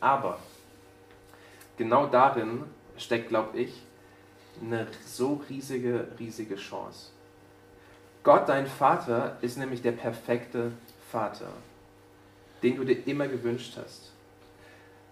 Aber 0.00 0.38
genau 1.76 2.06
darin 2.06 2.64
steckt, 2.96 3.28
glaube 3.28 3.58
ich, 3.58 3.82
eine 4.62 4.86
so 5.04 5.40
riesige, 5.48 6.08
riesige 6.18 6.56
Chance. 6.56 7.10
Gott, 8.22 8.48
dein 8.48 8.66
Vater, 8.66 9.38
ist 9.40 9.56
nämlich 9.56 9.82
der 9.82 9.92
perfekte 9.92 10.72
Vater, 11.10 11.48
den 12.62 12.76
du 12.76 12.84
dir 12.84 13.06
immer 13.06 13.28
gewünscht 13.28 13.78
hast. 13.82 14.12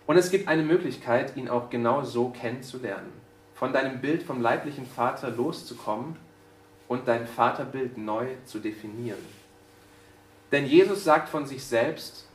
Und 0.07 0.17
es 0.17 0.31
gibt 0.31 0.49
eine 0.49 0.63
Möglichkeit, 0.63 1.37
ihn 1.37 1.49
auch 1.49 1.71
genau 1.71 2.03
so 2.03 2.29
kennenzulernen. 2.29 3.13
Von 3.55 3.73
deinem 3.73 4.01
Bild 4.01 4.23
vom 4.23 4.43
leiblichen 4.43 4.87
Vater 4.87 5.31
loszukommen 5.31 6.17
und 6.89 7.09
dein 7.09 7.27
Vaterbild 7.27 7.99
neu 7.99 8.27
zu 8.45 8.59
definieren. 8.59 9.19
Denn 10.53 10.67
Jesus 10.67 11.05
sagt 11.05 11.29
von 11.29 11.47
sich 11.47 11.65
selbst, 11.65 12.27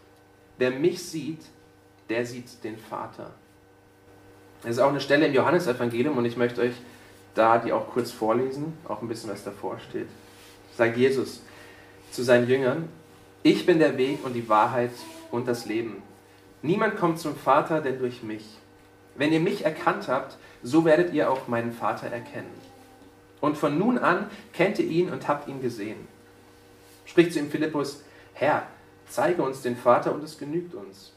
wer 0.58 0.72
mich 0.72 1.04
sieht, 1.04 1.42
der 2.10 2.26
sieht 2.26 2.64
den 2.64 2.78
Vater. 2.78 3.32
Das 4.62 4.72
ist 4.72 4.80
auch 4.80 4.90
eine 4.90 5.02
Stelle 5.02 5.28
im 5.28 5.34
Johannesevangelium 5.34 6.18
und 6.18 6.26
ich 6.26 6.38
möchte 6.38 6.62
euch 6.62 6.74
da 7.34 7.58
die 7.58 7.72
auch 7.72 7.90
kurz 7.90 8.12
vorlesen, 8.12 8.78
auch 8.88 9.02
ein 9.02 9.08
bisschen 9.08 9.30
was 9.30 9.44
davor 9.44 9.80
steht. 9.80 10.08
Sagt 10.76 10.98
Jesus 10.98 11.42
zu 12.12 12.24
seinen 12.24 12.48
Jüngern, 12.48 12.90
ich 13.44 13.66
bin 13.66 13.80
der 13.80 13.98
Weg 13.98 14.24
und 14.24 14.34
die 14.34 14.50
Wahrheit 14.50 14.92
und 15.32 15.48
das 15.48 15.66
Leben. 15.66 16.04
Niemand 16.62 16.98
kommt 16.98 17.20
zum 17.20 17.36
Vater 17.36 17.82
denn 17.82 18.00
durch 18.00 18.22
mich. 18.22 18.46
Wenn 19.16 19.32
ihr 19.32 19.40
mich 19.40 19.66
erkannt 19.66 20.08
habt, 20.08 20.38
so 20.62 20.86
werdet 20.86 21.14
ihr 21.14 21.32
auch 21.32 21.48
meinen 21.48 21.72
Vater 21.72 22.08
erkennen. 22.08 22.54
Und 23.42 23.58
von 23.58 23.78
nun 23.78 23.98
an 23.98 24.30
kennt 24.54 24.80
ihr 24.80 24.86
ihn 24.86 25.10
und 25.10 25.28
habt 25.28 25.48
ihn 25.48 25.62
gesehen. 25.62 26.08
Spricht 27.06 27.34
zu 27.34 27.40
ihm 27.40 27.50
Philippus, 27.50 28.04
Herr, 28.34 28.68
zeige 29.10 29.42
uns 29.44 29.62
den 29.62 29.76
Vater 29.76 30.14
und 30.14 30.24
es 30.24 30.38
genügt 30.38 30.74
uns. 30.74 31.12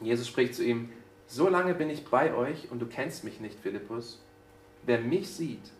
Jesus 0.00 0.28
spricht 0.28 0.54
zu 0.54 0.64
ihm, 0.64 0.90
so 1.26 1.48
lange 1.48 1.74
bin 1.74 1.90
ich 1.90 2.04
bei 2.04 2.34
euch 2.34 2.70
und 2.70 2.80
du 2.80 2.86
kennst 2.86 3.24
mich 3.24 3.40
nicht, 3.40 3.58
Philippus. 3.60 4.20
Wer 4.84 5.00
mich 5.00 5.28
sieht, 5.28 5.70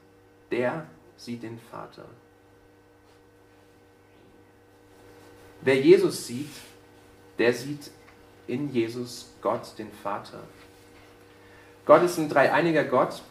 der 0.51 0.87
sieht 1.17 1.43
den 1.43 1.59
Vater. 1.71 2.07
Wer 5.61 5.81
Jesus 5.81 6.27
sieht, 6.27 6.51
der 7.39 7.53
sieht 7.53 7.91
in 8.47 8.73
Jesus 8.73 9.33
Gott, 9.41 9.79
den 9.79 9.91
Vater. 9.91 10.41
Gott 11.87 12.03
ist 12.03 12.19
ein 12.19 12.29
dreieiniger 12.29 12.85
Gott. 12.85 13.23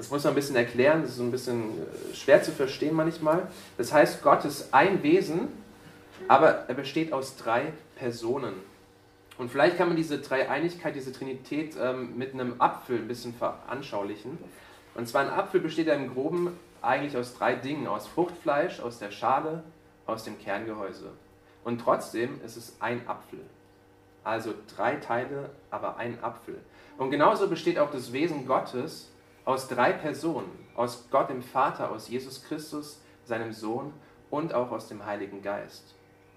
Das 0.00 0.08
muss 0.08 0.24
man 0.24 0.32
ein 0.32 0.34
bisschen 0.34 0.56
erklären, 0.56 1.02
das 1.02 1.10
ist 1.10 1.20
ein 1.20 1.30
bisschen 1.30 1.72
äh, 1.72 2.14
schwer 2.14 2.42
zu 2.42 2.52
verstehen 2.52 2.96
manchmal. 2.96 3.48
Das 3.76 3.92
heißt, 3.92 4.22
Gott 4.22 4.46
ist 4.46 4.72
ein 4.72 5.02
Wesen, 5.02 5.48
aber 6.26 6.64
er 6.68 6.74
besteht 6.74 7.12
aus 7.12 7.36
drei 7.36 7.74
Personen. 7.96 8.54
Und 9.36 9.50
vielleicht 9.50 9.76
kann 9.76 9.88
man 9.88 9.98
diese 9.98 10.16
Dreieinigkeit, 10.16 10.96
diese 10.96 11.12
Trinität 11.12 11.76
ähm, 11.78 12.16
mit 12.16 12.32
einem 12.32 12.54
Apfel 12.62 12.96
ein 12.96 13.08
bisschen 13.08 13.34
veranschaulichen. 13.34 14.38
Und 14.94 15.06
zwar 15.06 15.20
ein 15.20 15.28
Apfel 15.28 15.60
besteht 15.60 15.86
ja 15.86 15.92
im 15.92 16.14
Groben 16.14 16.58
eigentlich 16.80 17.14
aus 17.14 17.34
drei 17.34 17.54
Dingen: 17.54 17.86
aus 17.86 18.06
Fruchtfleisch, 18.06 18.80
aus 18.80 19.00
der 19.00 19.10
Schale, 19.10 19.62
aus 20.06 20.24
dem 20.24 20.38
Kerngehäuse. 20.38 21.10
Und 21.62 21.78
trotzdem 21.78 22.40
ist 22.42 22.56
es 22.56 22.74
ein 22.80 23.06
Apfel. 23.06 23.40
Also 24.24 24.54
drei 24.74 24.96
Teile, 24.96 25.50
aber 25.70 25.98
ein 25.98 26.24
Apfel. 26.24 26.56
Und 26.96 27.10
genauso 27.10 27.48
besteht 27.48 27.78
auch 27.78 27.90
das 27.90 28.14
Wesen 28.14 28.46
Gottes 28.46 29.10
aus 29.50 29.66
drei 29.66 29.92
Personen, 29.92 30.48
aus 30.76 31.08
Gott 31.10 31.28
dem 31.28 31.42
Vater, 31.42 31.90
aus 31.90 32.08
Jesus 32.08 32.44
Christus, 32.44 33.00
seinem 33.24 33.52
Sohn 33.52 33.92
und 34.30 34.54
auch 34.54 34.70
aus 34.70 34.86
dem 34.86 35.04
Heiligen 35.04 35.42
Geist. 35.42 35.96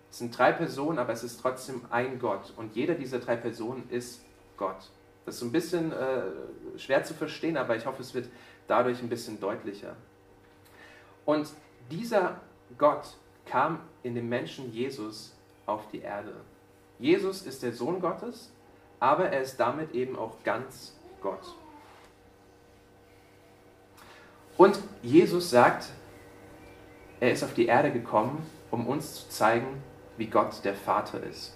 Es 0.10 0.17
sind 0.17 0.36
drei 0.36 0.52
Personen, 0.52 0.97
aber 0.97 1.13
es 1.13 1.23
ist 1.23 1.39
trotzdem 1.39 1.86
ein 1.91 2.17
Gott 2.17 2.52
und 2.58 2.76
jeder 2.76 2.95
dieser 2.95 3.19
drei 3.19 3.36
Personen 3.36 3.88
ist 3.91 4.26
Gott. 4.58 4.89
Das 5.26 5.36
ist 5.36 5.41
so 5.41 5.45
ein 5.45 5.52
bisschen 5.52 5.91
äh, 5.91 6.23
schwer 6.76 7.04
zu 7.04 7.13
verstehen, 7.13 7.56
aber 7.56 7.76
ich 7.76 7.86
hoffe, 7.86 8.02
es 8.02 8.15
wird 8.15 8.30
dadurch 8.67 8.99
ein 9.04 9.10
bisschen 9.10 9.39
deutlicher. 9.39 9.95
Und 11.23 11.47
dieser 11.91 12.41
Gott 12.80 13.15
kam 13.45 13.80
in 14.02 14.15
dem 14.15 14.28
Menschen 14.28 14.73
Jesus 14.73 15.36
auf 15.67 15.88
die 15.89 15.99
Erde. 15.99 16.34
Jesus 16.97 17.43
ist 17.43 17.62
der 17.62 17.73
Sohn 17.73 18.02
Gottes, 18.02 18.52
aber 18.99 19.30
er 19.30 19.41
ist 19.41 19.60
damit 19.60 19.93
eben 19.93 20.17
auch 20.17 20.43
ganz 20.43 20.97
Gott. 21.21 21.56
Und 24.57 24.79
Jesus 25.01 25.49
sagt, 25.49 25.89
er 27.19 27.31
ist 27.31 27.43
auf 27.43 27.53
die 27.53 27.67
Erde 27.67 27.91
gekommen, 27.91 28.45
um 28.69 28.87
uns 28.87 29.15
zu 29.15 29.29
zeigen, 29.29 29.81
wie 30.17 30.27
Gott 30.27 30.63
der 30.63 30.75
Vater 30.75 31.23
ist. 31.23 31.55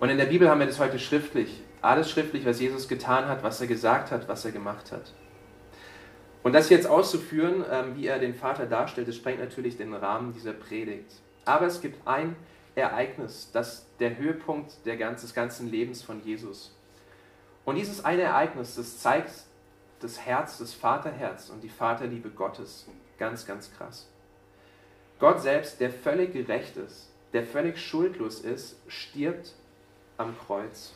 Und 0.00 0.10
in 0.10 0.18
der 0.18 0.26
Bibel 0.26 0.48
haben 0.48 0.60
wir 0.60 0.66
das 0.66 0.78
heute 0.78 0.98
schriftlich. 0.98 1.62
Alles 1.80 2.10
schriftlich, 2.10 2.44
was 2.44 2.60
Jesus 2.60 2.88
getan 2.88 3.26
hat, 3.26 3.42
was 3.42 3.60
er 3.60 3.66
gesagt 3.66 4.10
hat, 4.10 4.28
was 4.28 4.44
er 4.44 4.52
gemacht 4.52 4.92
hat. 4.92 5.12
Und 6.42 6.52
das 6.52 6.70
jetzt 6.70 6.86
auszuführen, 6.86 7.64
ähm, 7.70 7.96
wie 7.96 8.06
er 8.06 8.18
den 8.18 8.34
Vater 8.34 8.66
darstellt, 8.66 9.08
das 9.08 9.16
sprengt 9.16 9.40
natürlich 9.40 9.76
den 9.76 9.92
Rahmen 9.94 10.32
dieser 10.32 10.52
Predigt. 10.52 11.20
Aber 11.44 11.66
es 11.66 11.80
gibt 11.80 12.06
ein 12.06 12.36
Ereignis, 12.74 13.50
das 13.52 13.86
der 13.98 14.16
Höhepunkt 14.18 14.86
des 14.86 15.34
ganzen 15.34 15.70
Lebens 15.70 16.02
von 16.02 16.22
Jesus. 16.24 16.76
Und 17.64 17.74
dieses 17.74 18.04
eine 18.04 18.22
Ereignis, 18.22 18.76
das 18.76 18.98
zeigt 18.98 19.30
das 20.00 20.20
Herz, 20.20 20.58
das 20.58 20.74
Vaterherz 20.74 21.50
und 21.50 21.62
die 21.62 21.68
Vaterliebe 21.68 22.30
Gottes. 22.30 22.86
Ganz, 23.18 23.46
ganz 23.46 23.72
krass. 23.74 24.08
Gott 25.18 25.40
selbst, 25.40 25.80
der 25.80 25.90
völlig 25.90 26.32
gerecht 26.32 26.76
ist, 26.76 27.10
der 27.32 27.44
völlig 27.44 27.78
schuldlos 27.78 28.40
ist, 28.40 28.80
stirbt 28.86 29.54
am 30.16 30.36
Kreuz. 30.38 30.94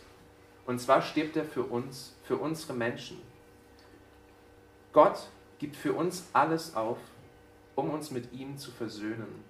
Und 0.67 0.81
zwar 0.81 1.03
stirbt 1.03 1.37
er 1.37 1.45
für 1.45 1.65
uns, 1.65 2.15
für 2.23 2.37
unsere 2.37 2.73
Menschen. 2.73 3.21
Gott 4.93 5.29
gibt 5.59 5.75
für 5.75 5.95
uns 5.95 6.29
alles 6.33 6.77
auf, 6.77 6.99
um 7.75 7.91
uns 7.91 8.11
mit 8.11 8.33
ihm 8.33 8.59
zu 8.59 8.71
versöhnen. 8.71 9.45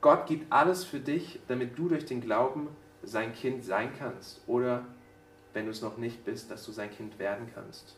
Gott 0.00 0.26
gibt 0.26 0.52
alles 0.52 0.84
für 0.84 1.00
dich, 1.00 1.40
damit 1.48 1.78
du 1.78 1.88
durch 1.88 2.04
den 2.04 2.20
Glauben 2.20 2.68
sein 3.02 3.32
Kind 3.34 3.64
sein 3.64 3.92
kannst 3.98 4.42
oder, 4.46 4.84
wenn 5.52 5.64
du 5.64 5.70
es 5.70 5.80
noch 5.80 5.96
nicht 5.96 6.24
bist, 6.24 6.50
dass 6.50 6.64
du 6.64 6.72
sein 6.72 6.90
Kind 6.90 7.18
werden 7.18 7.50
kannst. 7.54 7.96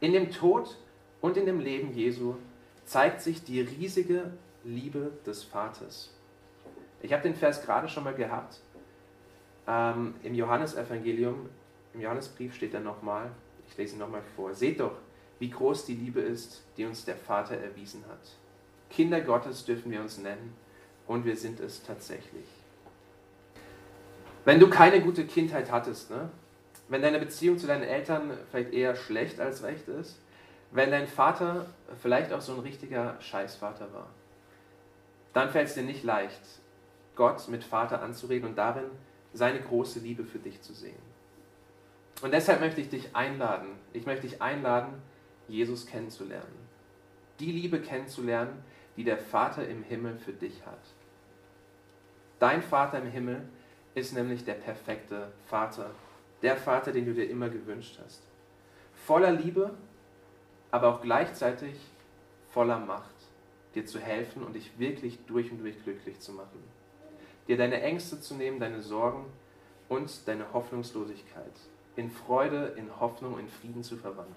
In 0.00 0.12
dem 0.12 0.30
Tod 0.30 0.76
und 1.20 1.36
in 1.36 1.46
dem 1.46 1.60
Leben 1.60 1.92
Jesu 1.92 2.36
zeigt 2.84 3.20
sich 3.20 3.42
die 3.42 3.60
riesige 3.60 4.32
Liebe 4.64 5.12
des 5.26 5.42
Vaters. 5.42 6.14
Ich 7.02 7.12
habe 7.12 7.22
den 7.22 7.34
Vers 7.34 7.62
gerade 7.62 7.88
schon 7.88 8.04
mal 8.04 8.14
gehabt. 8.14 8.60
Ähm, 9.66 10.14
Im 10.22 10.34
Johannesevangelium, 10.34 11.48
im 11.94 12.00
Johannesbrief 12.00 12.54
steht 12.54 12.74
er 12.74 12.80
nochmal, 12.80 13.30
ich 13.68 13.76
lese 13.76 13.96
ihn 13.96 13.98
nochmal 13.98 14.22
vor. 14.36 14.54
Seht 14.54 14.80
doch, 14.80 14.96
wie 15.38 15.50
groß 15.50 15.84
die 15.84 15.94
Liebe 15.94 16.20
ist, 16.20 16.64
die 16.76 16.84
uns 16.84 17.04
der 17.04 17.16
Vater 17.16 17.56
erwiesen 17.56 18.04
hat. 18.08 18.20
Kinder 18.90 19.20
Gottes 19.20 19.64
dürfen 19.64 19.90
wir 19.90 20.00
uns 20.00 20.18
nennen 20.18 20.54
und 21.06 21.24
wir 21.24 21.36
sind 21.36 21.60
es 21.60 21.82
tatsächlich. 21.82 22.46
Wenn 24.44 24.60
du 24.60 24.70
keine 24.70 25.00
gute 25.00 25.26
Kindheit 25.26 25.70
hattest, 25.70 26.10
ne? 26.10 26.30
Wenn 26.88 27.02
deine 27.02 27.18
Beziehung 27.18 27.58
zu 27.58 27.66
deinen 27.66 27.82
Eltern 27.82 28.32
vielleicht 28.50 28.72
eher 28.72 28.96
schlecht 28.96 29.40
als 29.40 29.62
recht 29.62 29.88
ist, 29.88 30.18
wenn 30.70 30.90
dein 30.90 31.06
Vater 31.06 31.66
vielleicht 32.02 32.32
auch 32.32 32.40
so 32.40 32.54
ein 32.54 32.60
richtiger 32.60 33.20
Scheißvater 33.20 33.92
war, 33.92 34.08
dann 35.32 35.50
fällt 35.50 35.68
es 35.68 35.74
dir 35.74 35.82
nicht 35.82 36.04
leicht, 36.04 36.40
Gott 37.14 37.48
mit 37.48 37.64
Vater 37.64 38.02
anzureden 38.02 38.50
und 38.50 38.56
darin 38.56 38.90
seine 39.32 39.60
große 39.60 40.00
Liebe 40.00 40.24
für 40.24 40.38
dich 40.38 40.62
zu 40.62 40.72
sehen. 40.72 41.08
Und 42.22 42.32
deshalb 42.32 42.60
möchte 42.60 42.80
ich 42.80 42.88
dich 42.88 43.14
einladen, 43.14 43.68
ich 43.92 44.06
möchte 44.06 44.26
dich 44.26 44.42
einladen, 44.42 44.94
Jesus 45.46 45.86
kennenzulernen. 45.86 46.68
Die 47.38 47.52
Liebe 47.52 47.80
kennenzulernen, 47.80 48.62
die 48.96 49.04
der 49.04 49.18
Vater 49.18 49.66
im 49.66 49.82
Himmel 49.84 50.18
für 50.18 50.32
dich 50.32 50.66
hat. 50.66 50.80
Dein 52.38 52.62
Vater 52.62 52.98
im 52.98 53.10
Himmel 53.10 53.48
ist 53.94 54.12
nämlich 54.12 54.44
der 54.44 54.54
perfekte 54.54 55.32
Vater, 55.46 55.90
der 56.42 56.56
Vater, 56.56 56.92
den 56.92 57.06
du 57.06 57.14
dir 57.14 57.28
immer 57.28 57.48
gewünscht 57.48 57.98
hast. 58.04 58.22
Voller 58.94 59.32
Liebe, 59.32 59.70
aber 60.70 60.88
auch 60.88 61.00
gleichzeitig 61.00 61.74
voller 62.50 62.78
Macht, 62.78 63.14
dir 63.74 63.86
zu 63.86 63.98
helfen 63.98 64.42
und 64.42 64.54
dich 64.54 64.78
wirklich 64.78 65.18
durch 65.26 65.50
und 65.50 65.60
durch 65.60 65.82
glücklich 65.84 66.20
zu 66.20 66.32
machen. 66.32 66.62
Dir 67.46 67.56
deine 67.56 67.80
Ängste 67.80 68.20
zu 68.20 68.34
nehmen, 68.34 68.60
deine 68.60 68.82
Sorgen 68.82 69.24
und 69.88 70.26
deine 70.26 70.52
Hoffnungslosigkeit 70.52 71.52
in 71.96 72.10
Freude, 72.10 72.74
in 72.76 72.88
Hoffnung, 73.00 73.38
in 73.38 73.48
Frieden 73.48 73.82
zu 73.82 73.96
verwandeln. 73.96 74.36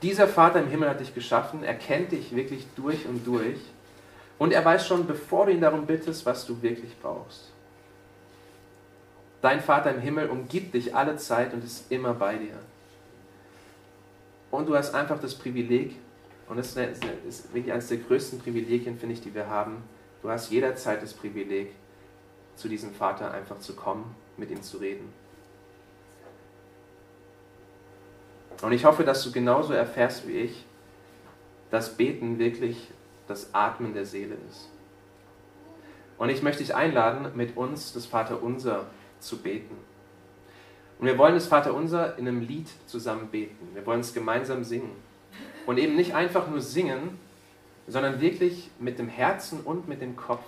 Dieser 0.00 0.26
Vater 0.26 0.60
im 0.60 0.68
Himmel 0.68 0.88
hat 0.88 1.00
dich 1.00 1.14
geschaffen, 1.14 1.62
er 1.62 1.74
kennt 1.74 2.12
dich 2.12 2.34
wirklich 2.34 2.66
durch 2.74 3.06
und 3.06 3.26
durch 3.26 3.60
und 4.38 4.52
er 4.52 4.64
weiß 4.64 4.86
schon, 4.86 5.06
bevor 5.06 5.46
du 5.46 5.52
ihn 5.52 5.60
darum 5.60 5.86
bittest, 5.86 6.26
was 6.26 6.46
du 6.46 6.60
wirklich 6.62 6.98
brauchst. 7.00 7.52
Dein 9.42 9.60
Vater 9.60 9.92
im 9.92 10.00
Himmel 10.00 10.30
umgibt 10.30 10.72
dich 10.72 10.94
alle 10.94 11.16
Zeit 11.16 11.52
und 11.52 11.64
ist 11.64 11.90
immer 11.90 12.14
bei 12.14 12.36
dir. 12.36 12.54
Und 14.52 14.68
du 14.68 14.76
hast 14.76 14.94
einfach 14.94 15.20
das 15.20 15.34
Privileg, 15.34 15.96
und 16.48 16.58
das 16.58 16.76
ist 16.76 17.52
wirklich 17.52 17.72
eines 17.72 17.88
der 17.88 17.98
größten 17.98 18.38
Privilegien, 18.38 18.98
finde 18.98 19.14
ich, 19.14 19.20
die 19.20 19.34
wir 19.34 19.48
haben. 19.48 19.82
Du 20.22 20.30
hast 20.30 20.50
jederzeit 20.50 21.02
das 21.02 21.12
Privileg, 21.12 21.72
zu 22.54 22.68
diesem 22.68 22.94
Vater 22.94 23.32
einfach 23.32 23.58
zu 23.58 23.74
kommen, 23.74 24.14
mit 24.36 24.50
ihm 24.50 24.62
zu 24.62 24.76
reden. 24.76 25.12
Und 28.60 28.72
ich 28.72 28.84
hoffe, 28.84 29.02
dass 29.02 29.24
du 29.24 29.32
genauso 29.32 29.72
erfährst 29.72 30.28
wie 30.28 30.38
ich, 30.38 30.64
dass 31.70 31.96
Beten 31.96 32.38
wirklich 32.38 32.90
das 33.26 33.54
Atmen 33.54 33.94
der 33.94 34.06
Seele 34.06 34.36
ist. 34.50 34.68
Und 36.18 36.28
ich 36.28 36.42
möchte 36.42 36.62
dich 36.62 36.76
einladen, 36.76 37.32
mit 37.34 37.56
uns 37.56 37.92
das 37.92 38.06
Vaterunser 38.06 38.86
zu 39.22 39.38
beten. 39.38 39.76
Und 40.98 41.06
wir 41.06 41.18
wollen 41.18 41.34
das 41.34 41.46
Vaterunser 41.46 42.16
in 42.18 42.28
einem 42.28 42.42
Lied 42.42 42.68
zusammen 42.86 43.28
beten. 43.28 43.68
Wir 43.74 43.84
wollen 43.86 44.00
es 44.00 44.14
gemeinsam 44.14 44.62
singen. 44.62 44.92
Und 45.66 45.78
eben 45.78 45.96
nicht 45.96 46.14
einfach 46.14 46.48
nur 46.48 46.60
singen, 46.60 47.18
sondern 47.88 48.20
wirklich 48.20 48.70
mit 48.78 48.98
dem 48.98 49.08
Herzen 49.08 49.60
und 49.60 49.88
mit 49.88 50.00
dem 50.00 50.16
Kopf 50.16 50.44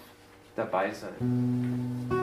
dabei 0.54 0.92
sein. 0.92 2.13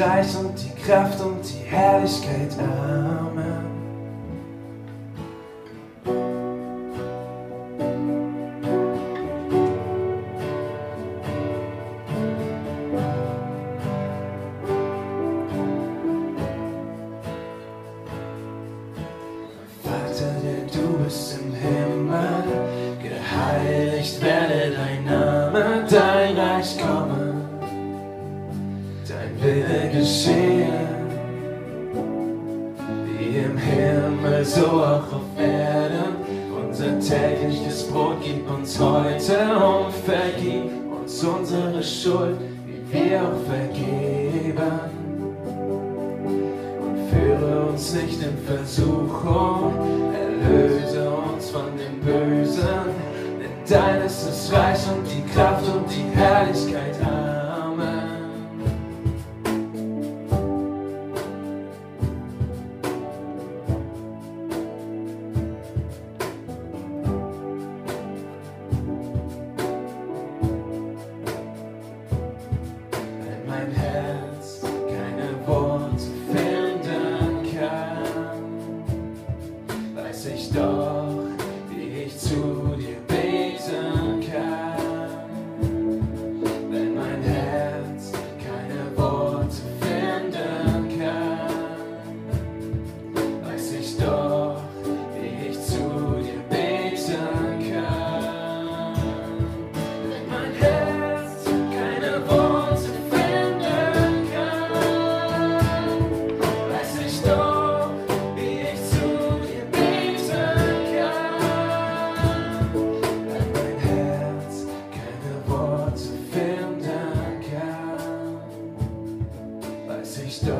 Reich 0.00 0.34
und 0.38 0.54
die 0.56 0.82
Kraft 0.82 1.20
und 1.20 1.42
die 1.42 1.70
Herrlichkeit. 1.70 2.58
Amen. 2.58 3.69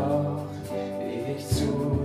Doch, 0.09 0.47
ich 1.37 1.47
zu 1.49 2.00